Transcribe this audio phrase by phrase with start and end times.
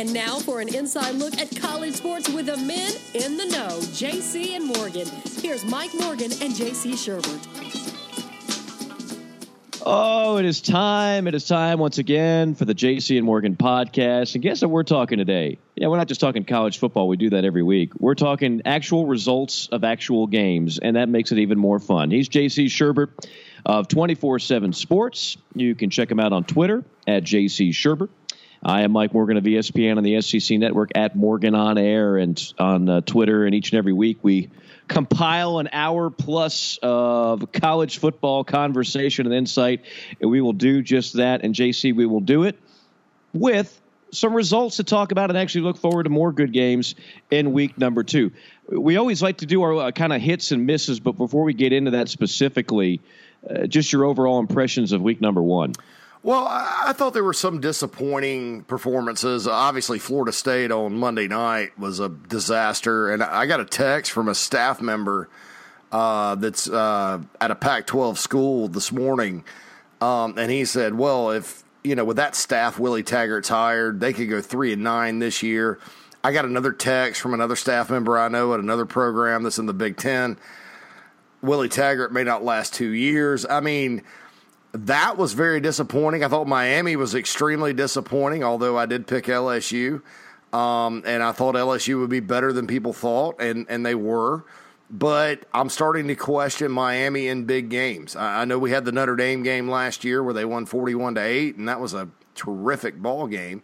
[0.00, 3.68] And now for an inside look at college sports with the men in the know,
[3.80, 5.06] JC and Morgan.
[5.42, 7.60] Here's Mike Morgan and JC Shurburtt.
[9.84, 11.26] Oh, it is time.
[11.26, 14.34] It is time once again for the JC and Morgan podcast.
[14.34, 15.58] And guess what we're talking today?
[15.76, 17.06] Yeah, we're not just talking college football.
[17.06, 17.92] We do that every week.
[18.00, 22.10] We're talking actual results of actual games, and that makes it even more fun.
[22.10, 23.28] He's JC Shurburtt
[23.66, 25.36] of 24 7 Sports.
[25.54, 28.08] You can check him out on Twitter at JC Shurburtt.
[28.62, 32.52] I am Mike Morgan of ESPN on the SEC Network at Morgan on Air and
[32.58, 33.46] on uh, Twitter.
[33.46, 34.50] And each and every week we
[34.86, 39.84] compile an hour plus of college football conversation and insight.
[40.20, 41.42] And we will do just that.
[41.42, 42.58] And JC, we will do it
[43.32, 43.80] with
[44.12, 46.96] some results to talk about and actually look forward to more good games
[47.30, 48.30] in week number two.
[48.68, 51.54] We always like to do our uh, kind of hits and misses, but before we
[51.54, 53.00] get into that specifically,
[53.48, 55.72] uh, just your overall impressions of week number one.
[56.22, 59.48] Well, I thought there were some disappointing performances.
[59.48, 64.28] Obviously, Florida State on Monday night was a disaster, and I got a text from
[64.28, 65.30] a staff member
[65.90, 69.44] uh, that's uh, at a Pac-12 school this morning,
[70.02, 74.12] um, and he said, "Well, if you know, with that staff Willie Taggart's hired, they
[74.12, 75.78] could go three and nine this year."
[76.22, 79.64] I got another text from another staff member I know at another program that's in
[79.64, 80.36] the Big Ten.
[81.40, 83.46] Willie Taggart may not last two years.
[83.46, 84.02] I mean
[84.72, 86.24] that was very disappointing.
[86.24, 90.02] I thought Miami was extremely disappointing, although I did pick LSU.
[90.52, 94.44] Um, and I thought LSU would be better than people thought, and, and they were.
[94.90, 98.16] But I'm starting to question Miami in big games.
[98.16, 101.14] I, I know we had the Notre Dame game last year where they won 41
[101.14, 103.62] to 8, and that was a terrific ball game.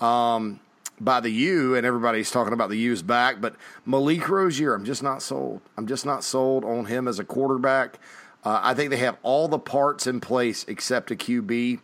[0.00, 0.58] Um,
[1.00, 5.02] by the U, and everybody's talking about the U's back, but Malik Rosier, I'm just
[5.02, 5.60] not sold.
[5.76, 7.98] I'm just not sold on him as a quarterback.
[8.44, 11.80] Uh, I think they have all the parts in place except a QB.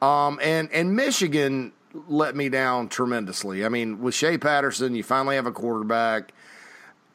[0.00, 1.72] Um, and and Michigan
[2.08, 3.64] let me down tremendously.
[3.64, 6.32] I mean, with Shea Patterson, you finally have a quarterback.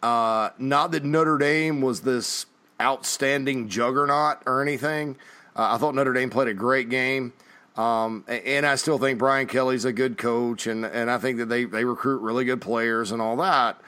[0.01, 2.47] Uh, not that Notre Dame was this
[2.81, 5.15] outstanding juggernaut or anything.
[5.55, 7.33] Uh, I thought Notre Dame played a great game.
[7.77, 11.45] Um, and I still think Brian Kelly's a good coach, and, and I think that
[11.45, 13.79] they, they recruit really good players and all that.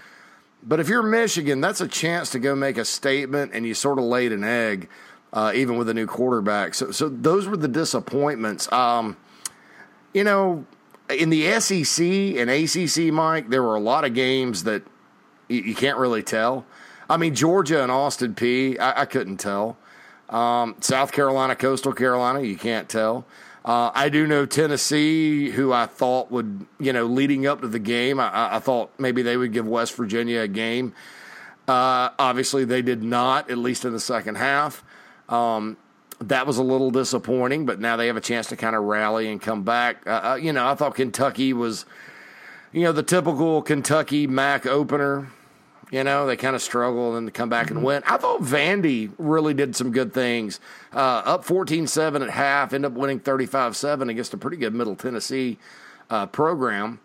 [0.65, 3.99] But if you're Michigan, that's a chance to go make a statement, and you sort
[3.99, 4.89] of laid an egg,
[5.33, 6.73] uh, even with a new quarterback.
[6.73, 8.71] So, so those were the disappointments.
[8.71, 9.17] Um,
[10.13, 10.65] you know,
[11.09, 14.83] in the SEC and ACC, Mike, there were a lot of games that
[15.49, 16.65] you, you can't really tell.
[17.09, 19.77] I mean, Georgia and Austin Peay, I, I couldn't tell.
[20.29, 23.25] Um, South Carolina, Coastal Carolina, you can't tell.
[23.65, 27.79] Uh, I do know Tennessee, who I thought would, you know, leading up to the
[27.79, 30.93] game, I, I thought maybe they would give West Virginia a game.
[31.65, 34.83] Uh, obviously, they did not, at least in the second half.
[35.29, 35.77] Um,
[36.19, 39.29] that was a little disappointing, but now they have a chance to kind of rally
[39.29, 40.05] and come back.
[40.05, 41.85] Uh, uh you know, I thought Kentucky was,
[42.73, 45.29] you know, the typical Kentucky MAC opener.
[45.93, 47.85] You know, they kind of struggle and then come back and mm-hmm.
[47.85, 48.03] win.
[48.07, 50.59] I thought Vandy really did some good things.
[50.91, 54.73] Uh, up 14 7 at half, end up winning 35 7 against a pretty good
[54.73, 55.59] Middle Tennessee
[56.09, 56.99] uh, program.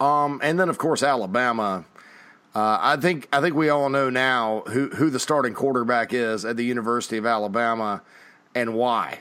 [0.00, 1.84] Um, and then, of course, Alabama.
[2.54, 6.46] Uh, I think I think we all know now who, who the starting quarterback is
[6.46, 8.00] at the University of Alabama
[8.54, 9.18] and why.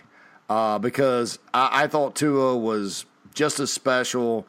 [0.50, 4.48] Uh, because I, I thought Tua was just as special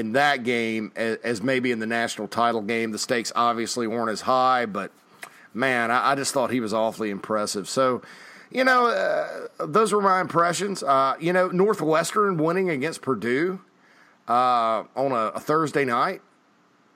[0.00, 2.90] in that game as, as, maybe in the national title game.
[2.90, 4.90] The stakes obviously weren't as high, but
[5.54, 7.68] man, I, I just thought he was awfully impressive.
[7.68, 8.02] So,
[8.50, 10.82] you know, uh, those were my impressions.
[10.82, 13.60] Uh, you know, Northwestern winning against Purdue
[14.26, 16.22] uh, on a, a, Thursday night.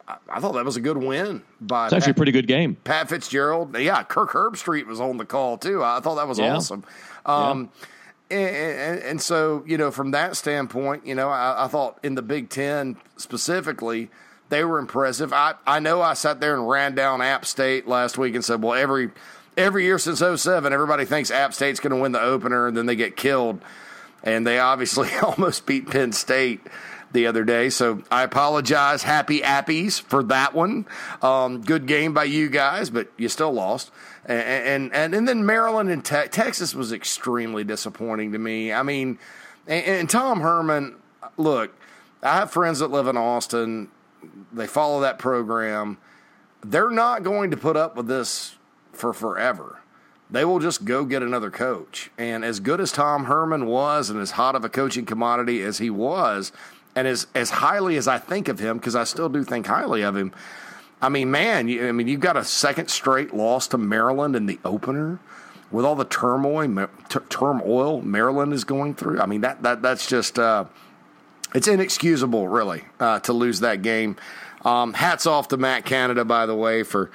[0.08, 1.86] I, I, thought that was a good win by.
[1.86, 2.76] It's actually Pat, a pretty good game.
[2.84, 5.84] Pat Fitzgerald, yeah, Kirk Herbstreit was on the call too.
[5.84, 6.56] I thought that was yeah.
[6.56, 6.84] awesome.
[7.26, 7.86] Um, yeah
[8.30, 12.14] and, and, and, so, you know, from that standpoint, you know, I, I, thought in
[12.14, 14.10] the Big Ten specifically,
[14.48, 15.32] they were impressive.
[15.32, 18.62] I, I know I sat there and ran down App State last week and said,
[18.62, 19.10] well, every
[19.56, 22.86] every year since 07, everybody thinks App State's going to win the opener and then
[22.86, 23.60] they get killed.
[24.22, 26.60] And they obviously almost beat Penn State.
[27.12, 27.70] the other day.
[27.70, 30.84] So I apologize, happy appies, for that one.
[31.22, 33.92] Um, good game by you guys, but you still lost.
[34.26, 38.72] And and and, then Maryland and te- Texas was extremely disappointing to me.
[38.72, 39.18] I mean,
[39.66, 40.96] and, and Tom Herman,
[41.36, 41.74] look,
[42.22, 43.88] I have friends that live in Austin.
[44.52, 45.98] They follow that program.
[46.62, 48.56] They're not going to put up with this
[48.92, 49.80] for forever
[50.30, 52.10] they will just go get another coach.
[52.18, 55.78] And as good as Tom Herman was, and as hot of a coaching commodity as
[55.78, 56.50] he was,
[56.96, 60.02] and as as highly as I think of him, because I still do think highly
[60.02, 60.32] of him.
[61.00, 64.46] I mean, man, you, I mean, you've got a second straight loss to Maryland in
[64.46, 65.18] the opener
[65.70, 69.20] with all the turmoil, t- turmoil Maryland is going through.
[69.20, 70.64] I mean, that that that's just uh,
[71.54, 74.16] it's inexcusable, really, uh, to lose that game.
[74.64, 77.10] Um, hats off to Matt Canada, by the way, for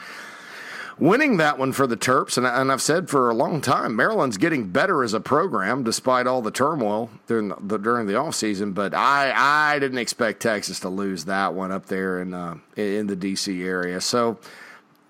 [0.99, 2.37] winning that one for the Terps.
[2.37, 6.27] And, and I've said for a long time, Maryland's getting better as a program despite
[6.27, 8.73] all the turmoil during the, during the off season.
[8.73, 13.07] But I I didn't expect Texas to lose that one up there in uh, in
[13.07, 14.01] the DC area.
[14.01, 14.37] So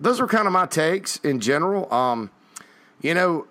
[0.00, 1.92] those are kind of my takes in general.
[1.92, 2.30] Um,
[3.02, 3.46] you know,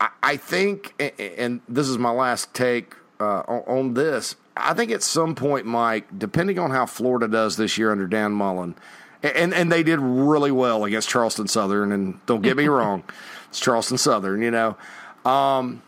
[0.00, 4.36] I, I, think, and this is my last take uh, on this.
[4.56, 8.32] I think at some point, Mike, depending on how Florida does this year under Dan
[8.32, 8.74] Mullen
[9.24, 11.92] and and they did really well against Charleston Southern.
[11.92, 13.04] And don't get me wrong,
[13.48, 14.42] it's Charleston Southern.
[14.42, 14.76] You know,
[15.24, 15.82] um,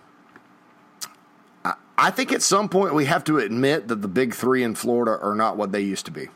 [1.64, 4.74] I, I think at some point we have to admit that the big three in
[4.74, 6.28] Florida are not what they used to be.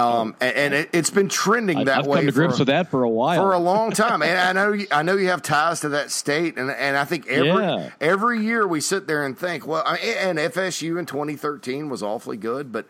[0.00, 2.18] Um, and, it, has been trending that I've way.
[2.18, 4.22] I've come to grips for, with that for a while, for a long time.
[4.22, 7.04] and I know, you, I know you have ties to that state, and and I
[7.04, 7.90] think every yeah.
[8.00, 12.36] every year we sit there and think, well, I, and FSU in 2013 was awfully
[12.36, 12.86] good, but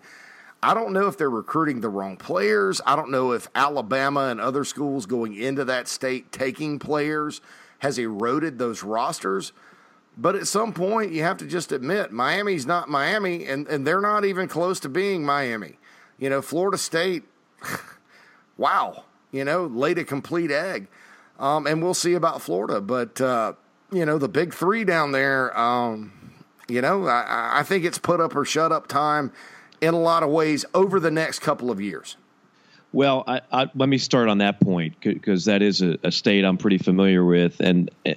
[0.63, 2.81] I don't know if they're recruiting the wrong players.
[2.85, 7.41] I don't know if Alabama and other schools going into that state taking players
[7.79, 9.53] has eroded those rosters.
[10.17, 14.01] But at some point, you have to just admit Miami's not Miami, and, and they're
[14.01, 15.79] not even close to being Miami.
[16.19, 17.23] You know, Florida State,
[18.57, 20.89] wow, you know, laid a complete egg.
[21.39, 22.81] Um, and we'll see about Florida.
[22.81, 23.53] But, uh,
[23.93, 26.13] you know, the big three down there, um,
[26.69, 29.33] you know, I, I think it's put up or shut up time
[29.81, 32.17] in a lot of ways over the next couple of years?
[32.93, 36.43] Well, I, I, let me start on that point because that is a, a, state
[36.43, 38.13] I'm pretty familiar with, and uh,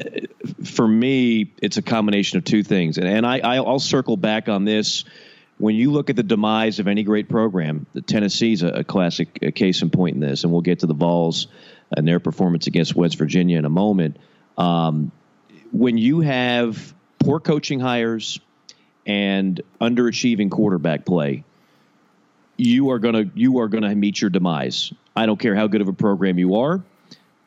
[0.64, 2.98] for me, it's a combination of two things.
[2.98, 5.04] And, and I, I'll circle back on this.
[5.58, 9.40] When you look at the demise of any great program, the Tennessee's a, a classic
[9.42, 11.48] a case in point in this, and we'll get to the Vols
[11.96, 14.18] and their performance against West Virginia in a moment.
[14.58, 15.12] Um,
[15.74, 18.40] when you have poor coaching hires
[19.06, 21.44] and underachieving quarterback play,
[22.62, 24.94] you are gonna you are gonna meet your demise.
[25.16, 26.76] I don't care how good of a program you are.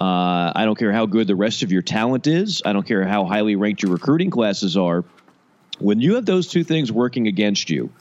[0.00, 2.62] Uh, I don't care how good the rest of your talent is.
[2.64, 5.04] I don't care how highly ranked your recruiting classes are.
[5.78, 7.92] When you have those two things working against you,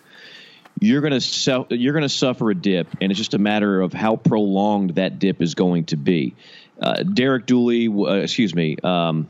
[0.80, 4.16] you're to su- you're to suffer a dip, and it's just a matter of how
[4.16, 6.36] prolonged that dip is going to be.
[6.82, 9.28] Uh, Derek Dooley, uh, excuse me, um,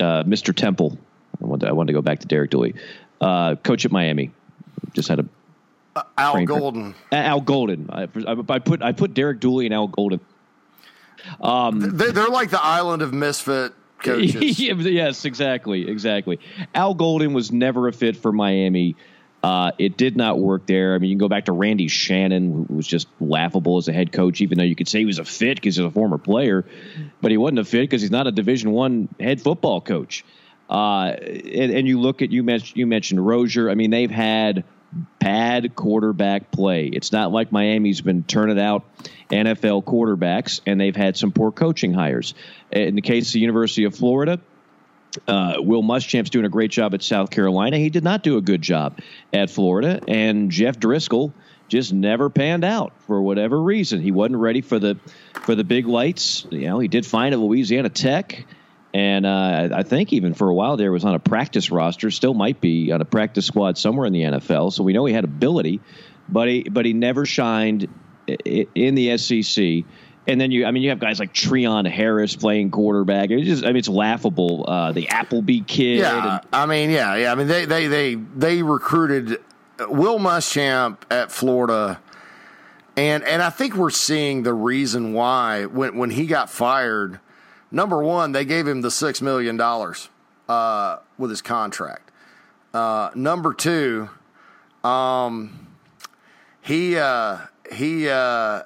[0.00, 0.54] uh, Mr.
[0.54, 0.98] Temple.
[1.40, 2.74] I wanted, to, I wanted to go back to Derek Dooley,
[3.20, 4.32] uh, coach at Miami.
[4.92, 5.28] Just had a
[5.96, 6.94] uh, Al Golden.
[7.10, 7.88] Al Golden.
[7.90, 10.20] I, I, put I put Derek Dooley and Al Golden.
[11.40, 14.60] Um, they're, they're like the island of misfit coaches.
[14.60, 16.38] yes, exactly, exactly.
[16.74, 18.96] Al Golden was never a fit for Miami.
[19.42, 20.94] Uh, it did not work there.
[20.94, 23.92] I mean, you can go back to Randy Shannon, who was just laughable as a
[23.92, 26.18] head coach, even though you could say he was a fit because he's a former
[26.18, 26.64] player,
[27.20, 30.24] but he wasn't a fit because he's not a Division One head football coach.
[30.68, 33.70] Uh, and, and, you look at you mentioned you mentioned Rosier.
[33.70, 34.64] I mean, they've had
[35.18, 36.86] bad quarterback play.
[36.86, 38.84] It's not like Miami's been turning out
[39.30, 42.34] NFL quarterbacks, and they've had some poor coaching hires.
[42.70, 44.40] In the case of the University of Florida,
[45.26, 47.78] uh, Will Muschamp's doing a great job at South Carolina.
[47.78, 48.98] He did not do a good job
[49.32, 51.32] at Florida, and Jeff Driskel
[51.68, 54.00] just never panned out for whatever reason.
[54.00, 54.98] He wasn't ready for the
[55.42, 56.46] for the big lights.
[56.50, 58.46] You know, he did fine at Louisiana Tech
[58.96, 62.32] and uh, I think even for a while there was on a practice roster, still
[62.32, 64.72] might be on a practice squad somewhere in the NFL.
[64.72, 65.82] So we know he had ability,
[66.30, 67.88] but he but he never shined
[68.26, 69.84] in the SEC.
[70.26, 73.30] And then you, I mean, you have guys like Treon Harris playing quarterback.
[73.30, 74.64] It's just, I mean, it's laughable.
[74.66, 75.98] Uh, the Appleby kid.
[75.98, 77.32] Yeah, and, I mean, yeah, yeah.
[77.32, 79.42] I mean, they they they they recruited
[79.78, 82.00] Will Muschamp at Florida.
[82.96, 87.20] And and I think we're seeing the reason why when when he got fired,
[87.70, 89.60] Number one, they gave him the $6 million
[90.48, 92.10] uh, with his contract.
[92.72, 94.08] Uh, number two,
[94.84, 95.66] um,
[96.60, 97.38] he, uh,
[97.72, 98.62] he, uh,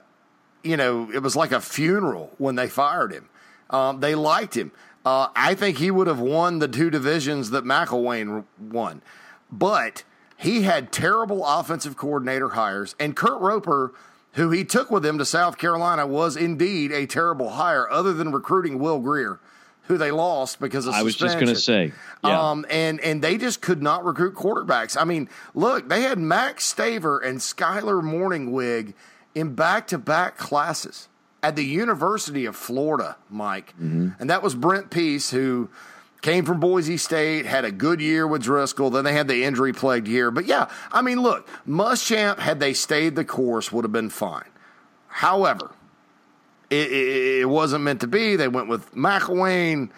[0.63, 3.29] you know, it was like a funeral when they fired him.
[3.71, 4.73] Um, they liked him.
[5.05, 9.01] Uh, I think he would have won the two divisions that McElwain won.
[9.51, 10.05] But
[10.37, 13.93] he had terrible offensive coordinator hires, and Kurt Roper,
[14.35, 18.31] who he took with him to South Carolina, was indeed a terrible hire, other than
[18.33, 19.41] recruiting Will Grier,
[19.85, 21.93] who they lost because of I was just going to say.
[22.23, 22.51] Yeah.
[22.51, 24.97] Um, and and they just could not recruit quarterbacks.
[25.01, 28.95] I mean, look, they had Max Staver and Skyler Mornhinweg
[29.35, 31.09] in back to back classes
[31.43, 34.11] at the University of Florida, Mike, Mm-hmm.
[34.21, 35.71] and that was Brent Pease who.
[36.23, 38.93] Came from Boise State, had a good year with Driskel.
[38.93, 40.31] Then they had the injury plagued year.
[40.31, 44.49] But yeah, I mean, look, Muschamp, had they stayed the course, would have been fine.
[45.09, 45.71] However,
[46.69, 48.37] it, it, it wasn't meant to be.
[48.37, 49.91] They went with McElwain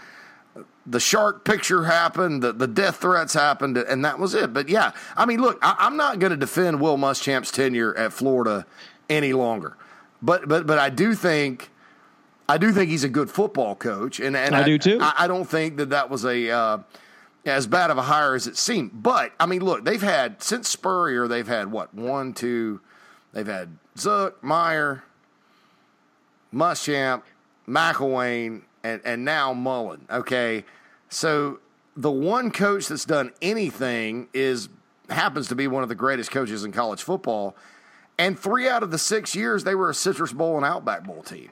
[0.87, 4.52] the shark picture happened, the, the death threats happened, and that was it.
[4.52, 8.12] But yeah, I mean, look, I, I'm not going to defend Will Muschamp's tenure at
[8.12, 8.67] Florida
[9.09, 9.76] any longer,
[10.21, 11.71] but but but I do think.
[12.49, 14.99] I do think he's a good football coach, and, and I do too.
[15.00, 16.78] I, I don't think that that was a uh,
[17.44, 19.02] as bad of a hire as it seemed.
[19.02, 22.80] But I mean, look, they've had since Spurrier, they've had what one, two,
[23.32, 25.02] they've had Zook, Meyer,
[26.52, 27.22] Muschamp,
[27.66, 30.06] McElwain, and, and now Mullen.
[30.11, 30.64] Okay.
[31.08, 31.61] So
[31.96, 34.68] the one coach that's done anything is
[35.11, 37.56] happens to be one of the greatest coaches in college football.
[38.18, 41.22] And three out of the six years, they were a Citrus Bowl and Outback Bowl
[41.22, 41.50] team.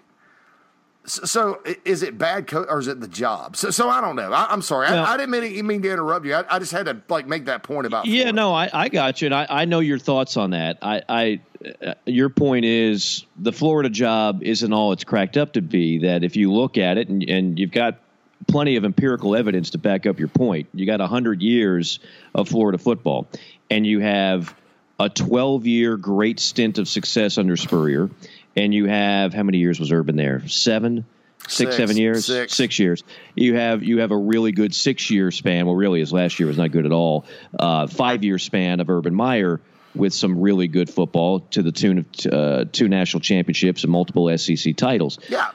[1.06, 3.56] So, is it bad co- or is it the job?
[3.56, 4.32] So, so I don't know.
[4.32, 4.86] I, I'm sorry.
[4.86, 6.34] I, I didn't mean, mean to interrupt you.
[6.34, 8.04] I, I just had to like make that point about.
[8.04, 8.36] Yeah, Florida.
[8.36, 10.78] no, I, I got you, and I, I know your thoughts on that.
[10.82, 11.40] I, I
[11.84, 16.00] uh, your point is the Florida job isn't all it's cracked up to be.
[16.00, 17.98] That if you look at it, and, and you've got
[18.46, 20.68] plenty of empirical evidence to back up your point.
[20.74, 21.98] You got hundred years
[22.34, 23.26] of Florida football,
[23.70, 24.54] and you have
[25.00, 28.10] a 12 year great stint of success under Spurrier,
[28.56, 30.46] and you have how many years was Urban there?
[30.48, 31.04] Seven.
[31.48, 32.54] Six, Six, seven years, six.
[32.54, 33.02] six years.
[33.34, 35.64] You have you have a really good six year span.
[35.66, 37.24] Well, really, his last year was not good at all.
[37.58, 39.60] Uh, five year span of Urban Meyer
[39.94, 44.36] with some really good football to the tune of uh, two national championships and multiple
[44.36, 45.18] SEC titles.
[45.28, 45.50] Yeah.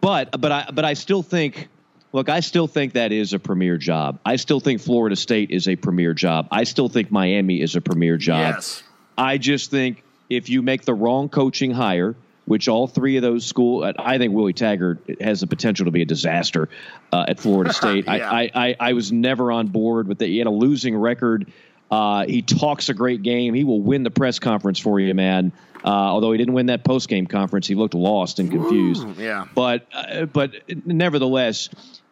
[0.00, 1.68] But but I but I still think.
[2.14, 4.20] Look, I still think that is a premier job.
[4.26, 6.46] I still think Florida State is a premier job.
[6.50, 8.56] I still think Miami is a premier job.
[8.56, 8.82] Yes.
[9.16, 12.14] I just think if you make the wrong coaching hire,
[12.52, 16.02] which all three of those school, I think Willie Taggart has the potential to be
[16.02, 16.68] a disaster
[17.10, 18.04] uh, at Florida State.
[18.04, 18.30] Yeah.
[18.30, 20.26] I, I, I, I was never on board with that.
[20.26, 21.50] He had a losing record.
[21.90, 23.54] Uh, he talks a great game.
[23.54, 25.52] He will win the press conference for you, man.
[25.82, 29.18] Uh, although he didn't win that post game conference, he looked lost and confused.
[29.18, 29.46] yeah.
[29.54, 30.52] But uh, but
[30.84, 31.70] nevertheless,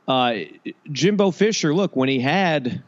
[0.08, 0.36] uh,
[0.90, 1.74] Jimbo Fisher.
[1.74, 2.82] Look, when he had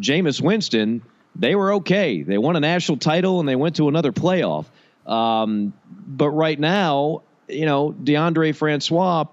[0.00, 1.02] Jameis Winston,
[1.36, 2.22] they were okay.
[2.22, 4.64] They won a national title and they went to another playoff.
[5.06, 9.24] Um, but right now, you know, DeAndre Francois.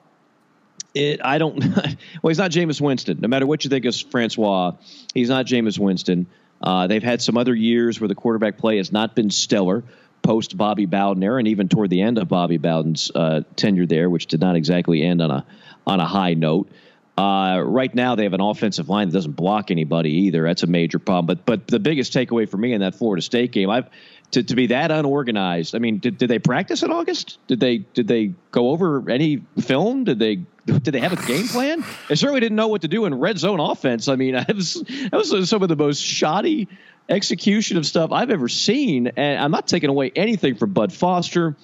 [0.94, 1.58] It, I don't.
[1.76, 3.20] well, he's not Jameis Winston.
[3.20, 4.74] No matter what you think of Francois,
[5.14, 6.28] he's not Jameis Winston.
[6.62, 9.84] Uh, they've had some other years where the quarterback play has not been stellar
[10.24, 14.10] post Bobby Bowden era, and even toward the end of Bobby Bowden's uh, tenure there,
[14.10, 15.46] which did not exactly end on a
[15.86, 16.70] on a high note.
[17.16, 20.44] Uh, right now, they have an offensive line that doesn't block anybody either.
[20.44, 21.28] That's a major problem.
[21.28, 23.90] But but the biggest takeaway for me in that Florida State game, I've
[24.34, 25.76] to, to be that unorganized.
[25.76, 27.38] I mean, did, did they practice in August?
[27.48, 30.04] Did they did they go over any film?
[30.04, 31.84] Did they did they have a game plan?
[32.10, 34.08] They certainly didn't know what to do in red zone offense.
[34.08, 36.68] I mean, that was, that was some of the most shoddy
[37.10, 39.08] execution of stuff I've ever seen.
[39.08, 41.56] And I'm not taking away anything from Bud Foster.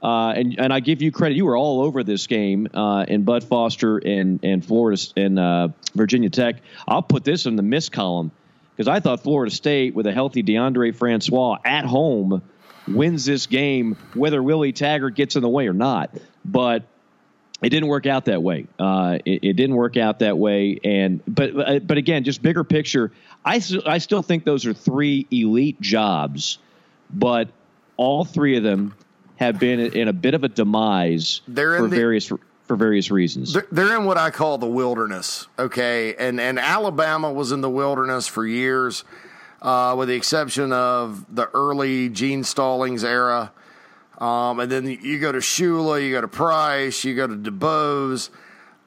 [0.00, 1.34] Uh, and and I give you credit.
[1.34, 5.68] You were all over this game uh, in Bud Foster and and Florida and uh,
[5.94, 6.56] Virginia Tech.
[6.86, 8.30] I'll put this in the miss column
[8.78, 12.42] because I thought Florida State with a healthy DeAndre Francois at home
[12.86, 16.16] wins this game, whether Willie Taggart gets in the way or not.
[16.44, 16.84] But
[17.60, 18.68] it didn't work out that way.
[18.78, 20.78] Uh, it, it didn't work out that way.
[20.84, 23.10] And but uh, but again, just bigger picture.
[23.44, 26.58] I I still think those are three elite jobs,
[27.12, 27.48] but
[27.96, 28.94] all three of them
[29.40, 32.30] have been in a bit of a demise They're for the- various
[32.68, 33.56] for various reasons.
[33.72, 36.14] They're, in what I call the wilderness, okay?
[36.14, 39.04] And and Alabama was in the wilderness for years,
[39.62, 43.50] uh, with the exception of the early Gene Stallings era.
[44.18, 48.30] Um, and then you go to Shula, you go to Price, you go to DuBose.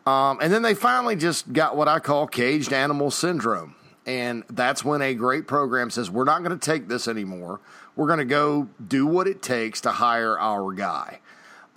[0.05, 3.75] Um, and then they finally just got what I call caged animal syndrome.
[4.05, 7.61] And that's when a great program says, we're not going to take this anymore.
[7.95, 11.19] We're going to go do what it takes to hire our guy.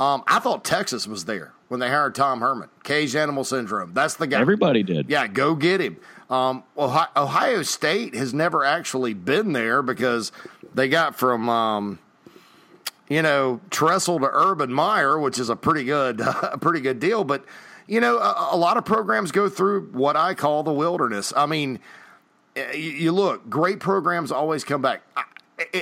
[0.00, 2.68] Um, I thought Texas was there when they hired Tom Herman.
[2.84, 3.94] Cage animal syndrome.
[3.94, 4.40] That's the guy.
[4.40, 5.10] Everybody did.
[5.10, 5.96] Yeah, go get him.
[6.30, 10.30] Um, Ohio, Ohio State has never actually been there because
[10.72, 11.98] they got from, um,
[13.08, 17.24] you know, Tressel to Urban Meyer, which is a pretty good, a pretty good deal.
[17.24, 17.44] But
[17.88, 21.32] you know, a, a lot of programs go through what I call the wilderness.
[21.36, 21.80] I mean,
[22.54, 25.02] you, you look, great programs always come back.
[25.16, 25.24] I,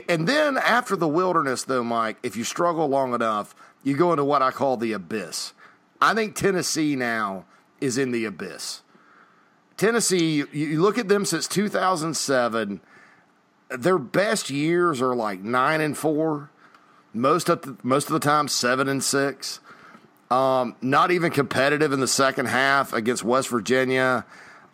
[0.09, 4.25] and then after the wilderness, though, Mike, if you struggle long enough, you go into
[4.25, 5.53] what I call the abyss.
[6.03, 7.45] I think Tennessee now
[7.81, 8.83] is in the abyss.
[9.77, 12.81] Tennessee, you, you look at them since 2007,
[13.71, 16.51] their best years are like nine and four,
[17.15, 19.61] most of the, most of the time seven and six.
[20.29, 24.27] Um, not even competitive in the second half against West Virginia.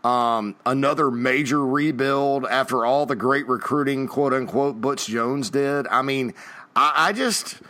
[0.04, 5.86] Um, another major rebuild after all the great recruiting, quote unquote, Butch Jones did.
[5.88, 6.32] I mean,
[6.74, 7.60] I, I just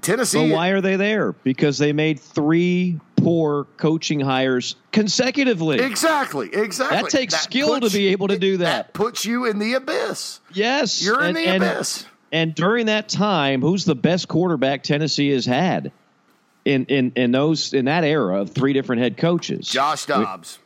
[0.00, 0.48] Tennessee.
[0.48, 1.32] But why are they there?
[1.32, 5.78] Because they made three poor coaching hires consecutively.
[5.80, 6.96] Exactly, exactly.
[7.02, 8.86] That takes skill to be able to do that.
[8.88, 10.40] That puts you in the abyss.
[10.52, 12.06] Yes, You're in the and- abyss.
[12.32, 15.92] And during that time, who's the best quarterback Tennessee has had
[16.64, 19.68] in in in those in that era of three different head coaches?
[19.68, 20.58] Josh Dobbs,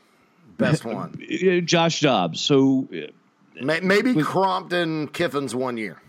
[0.57, 1.21] best one.
[1.67, 2.41] Josh Dobbs.
[2.41, 6.01] So uh, May- Maybe Crompton Kiffin's one year.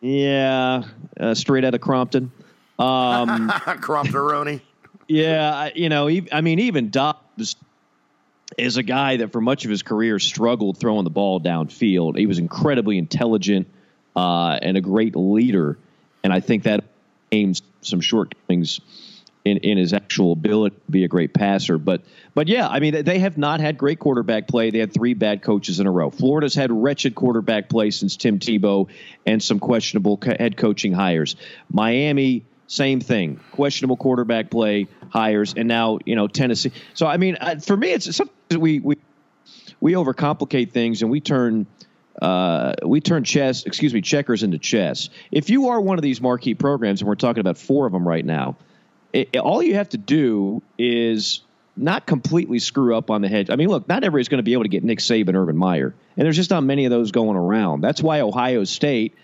[0.00, 0.84] yeah,
[1.18, 2.30] uh, straight out of Crompton.
[2.78, 3.48] Um,
[3.80, 4.60] Crompton
[5.08, 7.56] Yeah, I- you know, I mean, even Dobbs
[8.56, 12.16] is a guy that for much of his career struggled throwing the ball downfield.
[12.16, 13.68] He was incredibly intelligent
[14.16, 15.78] uh, and a great leader,
[16.24, 16.84] and I think that
[17.30, 18.80] aims some shortcomings
[19.44, 21.78] in, in his actual ability to be a great passer.
[21.78, 22.02] But
[22.34, 24.70] but yeah, I mean, they have not had great quarterback play.
[24.70, 26.10] They had three bad coaches in a row.
[26.10, 28.88] Florida's had wretched quarterback play since Tim Tebow
[29.26, 31.36] and some questionable head coaching hires.
[31.70, 33.40] Miami same thing.
[33.52, 36.70] Questionable quarterback play, hires, and now you know Tennessee.
[36.94, 38.96] So I mean, for me, it's sometimes we we
[39.80, 41.66] we overcomplicate things and we turn
[42.22, 45.08] uh, we turn chess, excuse me, checkers into chess.
[45.32, 48.06] If you are one of these marquee programs, and we're talking about four of them
[48.06, 48.56] right now,
[49.12, 51.40] it- all you have to do is
[51.76, 53.50] not completely screw up on the hedge.
[53.50, 55.94] I mean, look, not everybody's going to be able to get Nick Saban, Urban Meyer,
[56.16, 57.82] and there's just not many of those going around.
[57.82, 59.14] That's why Ohio State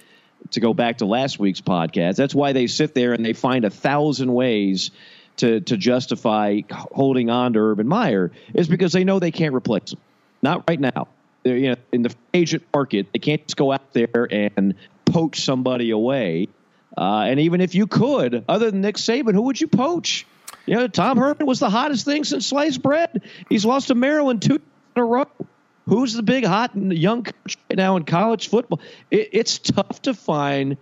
[0.52, 2.16] to go back to last week's podcast.
[2.16, 4.90] That's why they sit there and they find a thousand ways
[5.36, 9.92] to to justify holding on to Urban Meyer is because they know they can't replace
[9.92, 9.98] him.
[10.42, 11.08] Not right now.
[11.42, 15.42] They're, you know, in the agent market, they can't just go out there and poach
[15.44, 16.48] somebody away.
[16.96, 20.26] Uh, and even if you could, other than Nick Saban, who would you poach?
[20.66, 23.22] You know, Tom Herman was the hottest thing since sliced bread.
[23.48, 24.62] He's lost to Maryland two in
[25.02, 25.26] a row.
[25.86, 28.80] Who's the big hot young coach right now in college football?
[29.10, 30.76] It, it's tough to find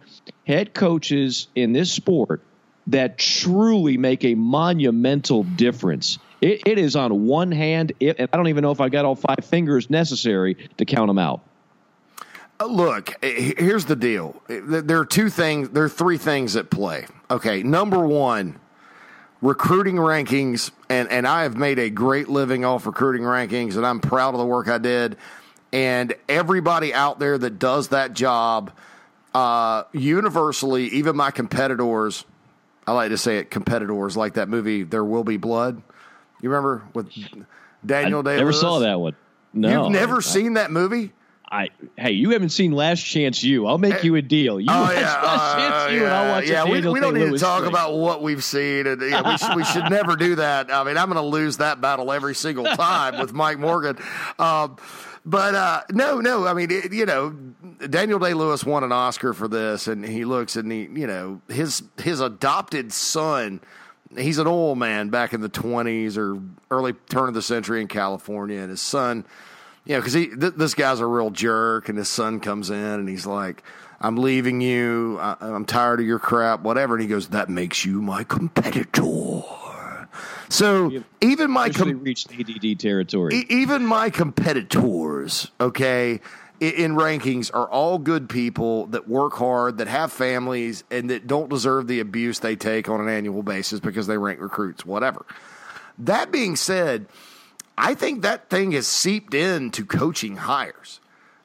[0.46, 2.40] head coaches in this sport
[2.88, 6.18] that truly make a monumental difference.
[6.40, 9.04] It, it is on one hand, it, and I don't even know if I got
[9.04, 11.40] all five fingers necessary to count them out.
[12.60, 14.40] Uh, Look, eh, here's the deal.
[14.48, 17.06] Eh, There are two things, there are three things at play.
[17.30, 18.58] Okay, number one,
[19.42, 24.00] recruiting rankings, and, and I have made a great living off recruiting rankings, and I'm
[24.00, 25.16] proud of the work I did.
[25.72, 28.70] And everybody out there that does that job,
[29.34, 32.24] uh, universally, even my competitors,
[32.86, 35.82] I like to say it, competitors, like that movie, There Will Be Blood.
[36.40, 37.10] You remember with
[37.84, 38.36] Daniel I Day?
[38.38, 39.16] never saw that one.
[39.54, 41.12] No, You've never I- seen that movie?
[41.52, 43.66] I hey, you haven't seen Last Chance U.
[43.66, 44.58] I'll make you a deal.
[44.58, 46.64] You Oh watch yeah, Last uh, Chance U, and I'll watch yeah.
[46.64, 49.64] We, we don't need to talk about what we've seen, and yeah, we, should, we
[49.64, 50.72] should never do that.
[50.72, 53.98] I mean, I'm going to lose that battle every single time with Mike Morgan.
[54.38, 54.78] Um,
[55.26, 56.46] but uh, no, no.
[56.46, 57.36] I mean, it, you know,
[57.88, 61.42] Daniel Day Lewis won an Oscar for this, and he looks and he, you know,
[61.48, 63.60] his his adopted son.
[64.16, 67.88] He's an oil man back in the 20s or early turn of the century in
[67.88, 69.26] California, and his son
[69.84, 72.76] you know, because he th- this guy's a real jerk, and his son comes in
[72.76, 73.62] and he's like,
[74.00, 75.18] "I'm leaving you.
[75.20, 79.42] I- I'm tired of your crap, whatever." And he goes, "That makes you my competitor."
[80.48, 80.90] So
[81.22, 83.34] even my com- reached ADD territory.
[83.36, 86.20] e- even my competitors, okay,
[86.60, 91.26] i- in rankings are all good people that work hard, that have families, and that
[91.26, 95.24] don't deserve the abuse they take on an annual basis because they rank recruits, whatever.
[95.98, 97.06] That being said,
[97.82, 101.00] I think that thing has seeped into coaching hires.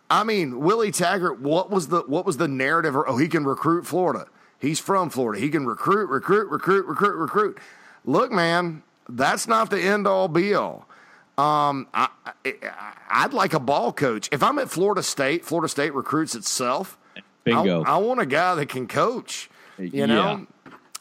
[0.08, 2.95] I mean, Willie Taggart, what was the what was the narrative?
[2.95, 4.28] Oh, he can recruit Florida.
[4.60, 5.41] He's from Florida.
[5.41, 7.58] He can recruit, recruit, recruit, recruit, recruit.
[8.06, 10.88] Look, man, that's not the end all be all.
[11.39, 12.10] Um, I,
[12.45, 12.54] I,
[13.10, 14.30] I'd like a ball coach.
[14.32, 17.00] If I'm at Florida State, Florida State recruits itself.
[17.43, 17.84] Bingo.
[17.84, 19.50] I, I want a guy that can coach.
[19.80, 20.45] You know,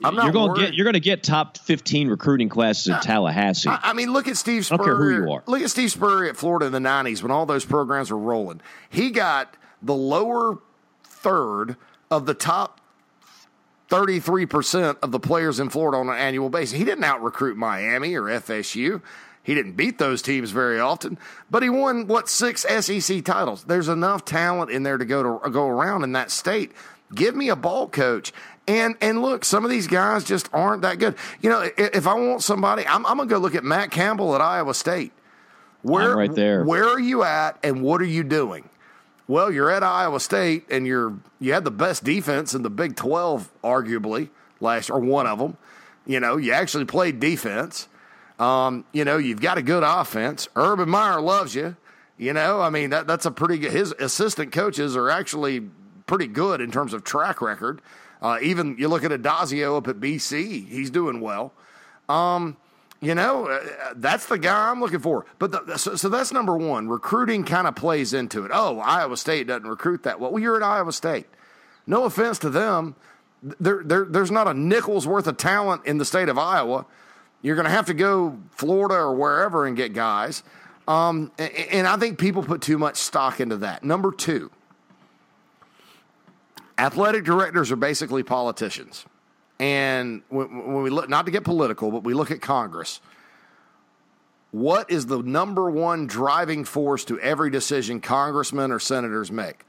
[0.05, 3.01] I'm not you're going to get you're going to get top 15 recruiting classes in
[3.01, 3.69] Tallahassee.
[3.69, 4.79] I, I mean, look at Steve Spurrier.
[4.79, 5.43] don't care who you are.
[5.47, 8.61] Look at Steve Spurrier at Florida in the '90s when all those programs were rolling.
[8.91, 10.59] He got the lower
[11.05, 11.77] third
[12.11, 12.81] of the top
[13.89, 16.79] 33 percent of the players in Florida on an annual basis.
[16.79, 19.01] He didn't out recruit Miami or FSU.
[19.43, 23.63] He didn't beat those teams very often, but he won what six SEC titles.
[23.65, 26.73] There's enough talent in there to go to go around in that state.
[27.15, 28.33] Give me a ball coach.
[28.69, 31.15] And and look, some of these guys just aren't that good.
[31.41, 34.41] You know, if I want somebody, I'm, I'm gonna go look at Matt Campbell at
[34.41, 35.13] Iowa State.
[35.83, 36.65] Where I'm right there.
[36.65, 38.69] Where are you at, and what are you doing?
[39.29, 42.97] Well, you're at Iowa State, and you're you had the best defense in the Big
[42.97, 45.57] Twelve, arguably last or one of them.
[46.05, 47.89] You know, you actually played defense.
[48.39, 50.49] Um, you know, you've got a good offense.
[50.57, 51.77] Urban Meyer loves you.
[52.19, 53.73] You know, I mean that that's a pretty good.
[53.73, 55.69] His assistant coaches are actually
[56.07, 57.81] pretty good in terms of track record.
[58.21, 61.53] Uh, even you look at Addazio up at BC, he's doing well.
[62.09, 62.57] Um,
[63.01, 63.61] you know, uh,
[63.97, 65.27] that's the guy I'm looking for.
[65.39, 66.89] But the, so, so, that's number one.
[66.89, 68.51] Recruiting kind of plays into it.
[68.55, 70.33] Oh, Iowa State doesn't recruit that well.
[70.33, 71.27] Well, you're at Iowa State.
[71.87, 72.97] No offense to them,
[73.61, 76.87] there, there, there's not a nickel's worth of talent in the state of Iowa.
[77.43, 80.43] You're going to have to go Florida or wherever and get guys.
[80.89, 83.85] Um, and, and I think people put too much stock into that.
[83.85, 84.51] Number two,
[86.79, 89.05] athletic directors are basically politicians.
[89.59, 93.01] And when, when we look, not to get political, but we look at Congress,
[94.51, 99.65] what is the number one driving force to every decision congressmen or senators make?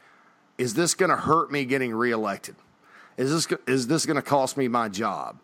[0.57, 2.55] Is this going to hurt me getting reelected?
[3.17, 5.39] Is this, is this going to cost me my job?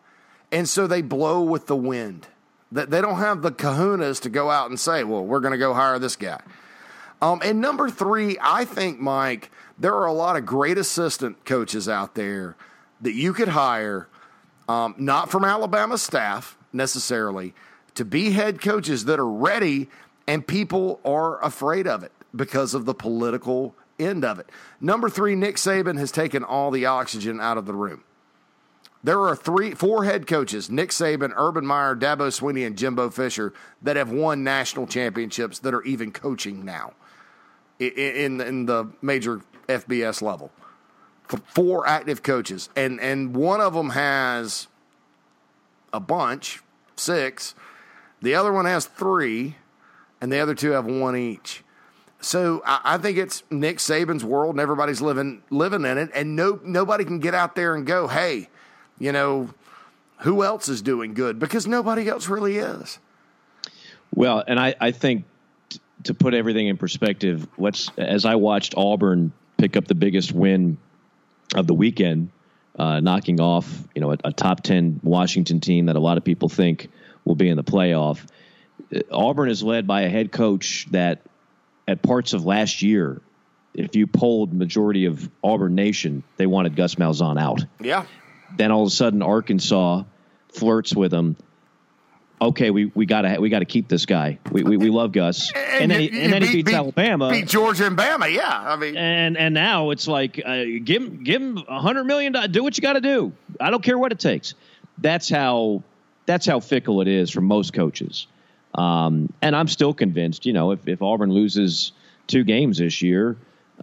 [0.52, 2.28] And so they blow with the wind.
[2.71, 5.73] They don't have the kahunas to go out and say, well, we're going to go
[5.73, 6.41] hire this guy.
[7.23, 11.88] Um, and number three, I think, Mike, there are a lot of great assistant coaches
[11.88, 12.57] out there
[12.99, 14.09] that you could hire
[14.67, 17.53] um, not from Alabama staff necessarily,
[17.95, 19.89] to be head coaches that are ready
[20.27, 24.49] and people are afraid of it because of the political end of it.
[24.81, 28.03] Number three, Nick Saban has taken all the oxygen out of the room.
[29.01, 33.53] There are three, four head coaches: Nick Saban, Urban Meyer, Dabo Swinney, and Jimbo Fisher
[33.81, 36.91] that have won national championships that are even coaching now
[37.87, 40.51] in in the major FBS level
[41.27, 44.67] four active coaches, and and one of them has
[45.91, 46.61] a bunch,
[46.95, 47.55] six.
[48.21, 49.55] The other one has three,
[50.21, 51.63] and the other two have one each.
[52.21, 56.35] So I, I think it's Nick Saban's world, and everybody's living living in it, and
[56.35, 58.49] no nobody can get out there and go, hey,
[58.99, 59.49] you know,
[60.19, 61.39] who else is doing good?
[61.39, 62.99] Because nobody else really is.
[64.15, 65.25] Well, and I, I think
[66.03, 70.77] to put everything in perspective, let's as I watched Auburn pick up the biggest win
[71.55, 72.29] of the weekend,
[72.77, 76.23] uh, knocking off you know a, a, top ten Washington team that a lot of
[76.23, 76.89] people think
[77.25, 78.25] will be in the playoff.
[78.93, 81.21] Uh, Auburn is led by a head coach that,
[81.87, 83.21] at parts of last year,
[83.73, 87.65] if you polled majority of Auburn Nation, they wanted Gus Malzahn out.
[87.79, 88.05] Yeah.
[88.55, 90.03] Then all of a sudden, Arkansas
[90.49, 91.35] flirts with him
[92.43, 94.39] okay, we, we gotta we gotta keep this guy.
[94.51, 96.75] We we, we love Gus, and, and then he, and then beat, he beats beat,
[96.75, 98.32] Alabama, beat Georgia and Bama.
[98.32, 102.06] Yeah, I mean, and and now it's like uh, give him give him a hundred
[102.06, 102.36] million.
[102.51, 103.34] Do what you got to do.
[103.60, 104.53] I don't care what it takes.
[104.97, 105.84] That's how
[106.25, 108.27] that's how fickle it is for most coaches.
[108.75, 110.45] Um, and I'm still convinced.
[110.45, 111.91] You know, if if Auburn loses
[112.27, 113.38] two games this year.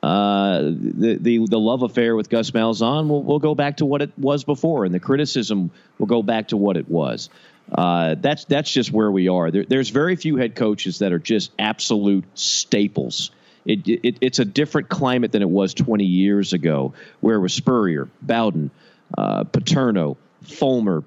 [0.05, 4.01] Uh, the, the the love affair with Gus Malzahn will will go back to what
[4.01, 7.29] it was before, and the criticism will go back to what it was.
[7.70, 9.51] Uh, that's that's just where we are.
[9.51, 13.31] There, there's very few head coaches that are just absolute staples.
[13.64, 17.53] It, it, it's a different climate than it was 20 years ago, where it was
[17.53, 18.70] Spurrier, Bowden,
[19.16, 21.05] uh, Paterno, Fulmer,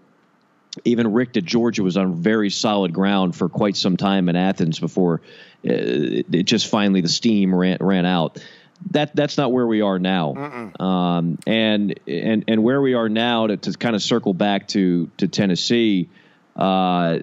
[0.85, 4.79] even Richt at Georgia was on very solid ground for quite some time in Athens
[4.79, 5.21] before
[5.67, 8.43] uh, it, it just finally the steam ran ran out.
[8.91, 13.47] That that's not where we are now, um, and and and where we are now
[13.47, 16.09] to, to kind of circle back to to Tennessee
[16.55, 17.19] uh,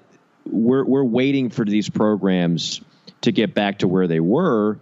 [0.47, 2.81] we're we're waiting for these programs
[3.23, 4.79] to get back to where they were,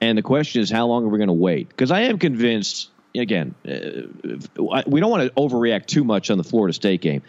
[0.00, 1.68] and the question is, how long are we going to wait?
[1.68, 2.90] Because I am convinced.
[3.12, 7.22] Again, uh, we don't want to overreact too much on the Florida State game.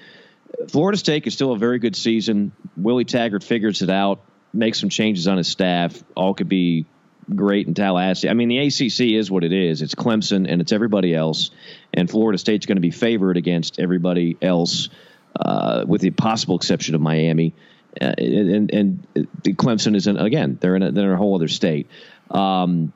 [0.70, 2.52] Florida State is still a very good season.
[2.78, 4.22] Willie Taggart figures it out,
[4.54, 6.04] makes some changes on his staff.
[6.16, 6.86] All could be
[7.34, 8.30] great in Tallahassee.
[8.30, 9.82] I mean, the ACC is what it is.
[9.82, 11.50] It's Clemson and it's everybody else,
[11.94, 14.90] and Florida State's going to be favored against everybody else
[15.40, 17.54] uh, with the possible exception of Miami.
[18.00, 19.08] Uh, and, and,
[19.44, 21.88] Clemson is in, again they're in a, they're in a whole other state.
[22.30, 22.94] Um,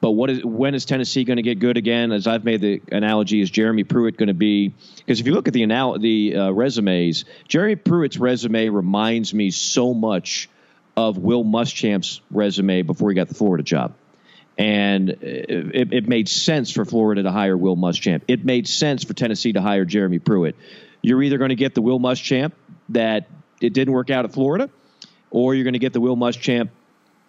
[0.00, 2.12] but what is when is Tennessee going to get good again?
[2.12, 4.72] As I've made the analogy, is Jeremy Pruitt going to be?
[4.98, 9.50] Because if you look at the anal- the uh, resumes, Jeremy Pruitt's resume reminds me
[9.50, 10.48] so much
[10.96, 13.94] of Will Muschamp's resume before he got the Florida job.
[14.58, 18.22] And it, it, made sense for Florida to hire Will Muschamp.
[18.26, 20.56] It made sense for Tennessee to hire Jeremy Pruitt
[21.06, 22.50] you're either going to get the Will Muschamp
[22.88, 23.28] that
[23.60, 24.68] it didn't work out at Florida,
[25.30, 26.70] or you're going to get the Will Muschamp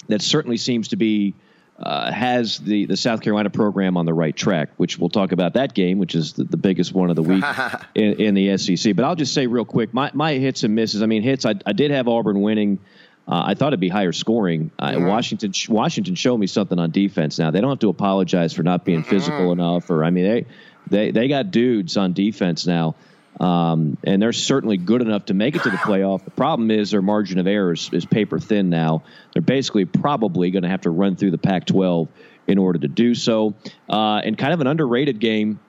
[0.08, 1.36] that certainly seems to be
[1.78, 5.54] uh, has the, the South Carolina program on the right track, which we'll talk about
[5.54, 7.44] that game, which is the, the biggest one of the week
[7.96, 8.96] in, in, the SEC.
[8.96, 11.04] But I'll just say real quick, my, my hits and misses.
[11.04, 11.46] I mean, hits.
[11.46, 12.80] I, I did have Auburn winning.
[13.28, 14.72] Uh, I thought it'd be higher scoring.
[14.80, 15.06] Uh, mm-hmm.
[15.06, 17.38] Washington Washington showed me something on defense.
[17.38, 19.10] Now they don't have to apologize for not being mm-hmm.
[19.12, 20.46] physical enough, or I mean they
[20.90, 22.96] they they got dudes on defense now.
[23.40, 26.24] Um, and they're certainly good enough to make it to the playoff.
[26.24, 29.04] The problem is their margin of error is, is paper thin now.
[29.34, 32.08] They're basically probably going to have to run through the Pac 12
[32.48, 33.54] in order to do so.
[33.90, 35.60] Uh, and kind of an underrated game.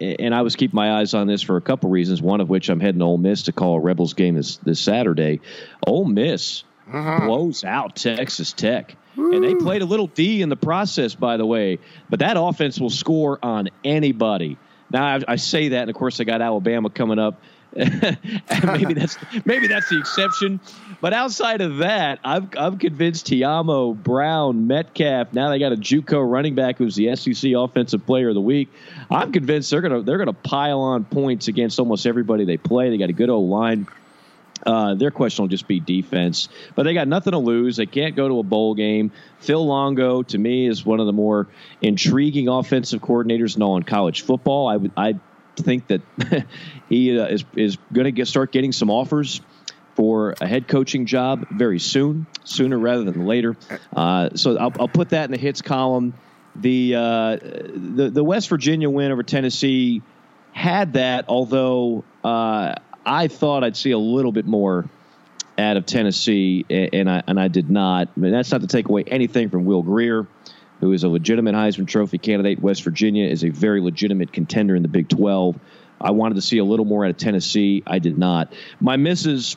[0.00, 2.22] And I was keeping my eyes on this for a couple reasons.
[2.22, 4.80] One of which I'm heading to Ole Miss to call a Rebels game this this
[4.80, 5.40] Saturday.
[5.86, 7.26] Ole Miss uh-huh.
[7.26, 8.96] blows out Texas Tech.
[9.16, 9.34] Woo.
[9.34, 11.78] And they played a little D in the process, by the way.
[12.08, 14.56] But that offense will score on anybody.
[14.92, 17.40] Now I, I say that, and of course, I got Alabama coming up.
[17.76, 20.60] maybe that's maybe that's the exception,
[21.00, 25.32] but outside of that, I'm I'm convinced Ta'amu, Brown, Metcalf.
[25.32, 28.68] Now they got a JUCO running back who's the SEC Offensive Player of the Week.
[29.10, 32.90] I'm convinced they're gonna they're gonna pile on points against almost everybody they play.
[32.90, 33.86] They got a good old line.
[34.64, 37.76] Uh, their question will just be defense, but they got nothing to lose.
[37.76, 39.10] They can't go to a bowl game.
[39.40, 41.48] Phil Longo, to me, is one of the more
[41.80, 44.68] intriguing offensive coordinators in all in college football.
[44.68, 45.18] I would, I
[45.56, 46.02] think that
[46.88, 49.40] he uh, is is going to start getting some offers
[49.94, 53.56] for a head coaching job very soon, sooner rather than later.
[53.94, 56.14] Uh, so I'll, I'll, put that in the hits column.
[56.56, 60.02] The, uh, the the West Virginia win over Tennessee
[60.52, 64.88] had that, although uh, I thought I'd see a little bit more
[65.58, 68.08] out of Tennessee, and I and I did not.
[68.16, 70.26] I mean, that's not to take away anything from Will Grier,
[70.80, 72.60] who is a legitimate Heisman Trophy candidate.
[72.60, 75.58] West Virginia is a very legitimate contender in the Big 12.
[76.00, 77.82] I wanted to see a little more out of Tennessee.
[77.86, 78.52] I did not.
[78.80, 79.56] My misses.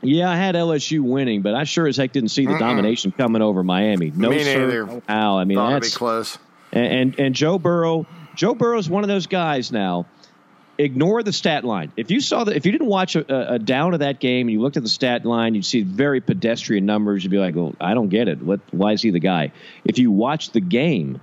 [0.00, 3.10] Yeah, I had LSU winning, but I sure as heck didn't see the mm domination
[3.10, 4.12] coming over Miami.
[4.14, 5.02] No, Me sir.
[5.08, 5.38] How.
[5.38, 6.38] I mean, Thought that's close.
[6.72, 8.06] And, and and Joe Burrow.
[8.36, 10.06] Joe Burrow is one of those guys now
[10.78, 11.92] ignore the stat line.
[11.96, 14.52] If you saw that, if you didn't watch a, a, down of that game and
[14.52, 17.24] you looked at the stat line, you'd see very pedestrian numbers.
[17.24, 18.40] You'd be like, "Well, I don't get it.
[18.40, 18.60] What?
[18.70, 19.52] Why is he the guy?"
[19.84, 21.20] If you watch the game,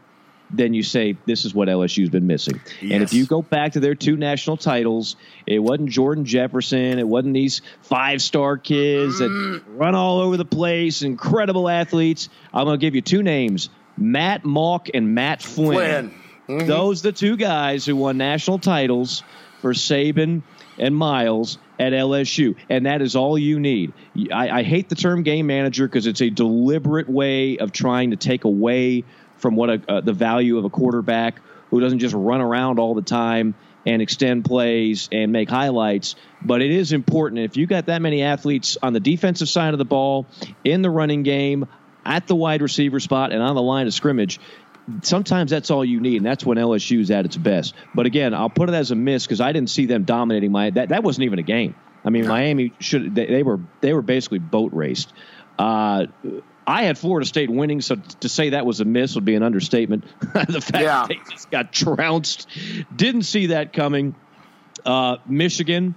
[0.52, 2.60] then you say this is what LSU's been missing.
[2.82, 2.92] Yes.
[2.94, 5.16] And if you go back to their two national titles,
[5.48, 9.64] it wasn't Jordan Jefferson, it wasn't these five star kids that mm.
[9.70, 12.30] run all over the place, incredible athletes.
[12.54, 16.10] I'm going to give you two names: Matt Mauck and Matt Flynn.
[16.10, 16.22] Flynn.
[16.48, 16.68] Mm-hmm.
[16.68, 19.24] Those the two guys who won national titles
[19.66, 20.44] for Saban
[20.78, 23.94] and Miles at LSU, and that is all you need.
[24.32, 28.16] I, I hate the term game manager because it's a deliberate way of trying to
[28.16, 29.06] take away
[29.38, 32.94] from what a, uh, the value of a quarterback who doesn't just run around all
[32.94, 33.56] the time
[33.88, 36.16] and extend plays and make highlights.
[36.44, 39.80] But it is important if you got that many athletes on the defensive side of
[39.80, 40.28] the ball,
[40.64, 41.66] in the running game,
[42.06, 44.40] at the wide receiver spot, and on the line of scrimmage,
[45.02, 47.74] sometimes that's all you need, and that's when LSU is at its best.
[47.94, 50.70] But again, I'll put it as a miss because I didn't see them dominating my
[50.72, 51.76] that that wasn't even a game.
[52.04, 55.12] I mean, Miami should they, they were they were basically boat raced.
[55.58, 56.08] Uh,
[56.68, 59.44] I had Florida State winning, so to say that was a miss would be an
[59.44, 60.04] understatement.
[60.20, 61.02] the fact yeah.
[61.02, 62.48] that they just got trounced,
[62.96, 64.16] didn't see that coming.
[64.84, 65.96] Uh, Michigan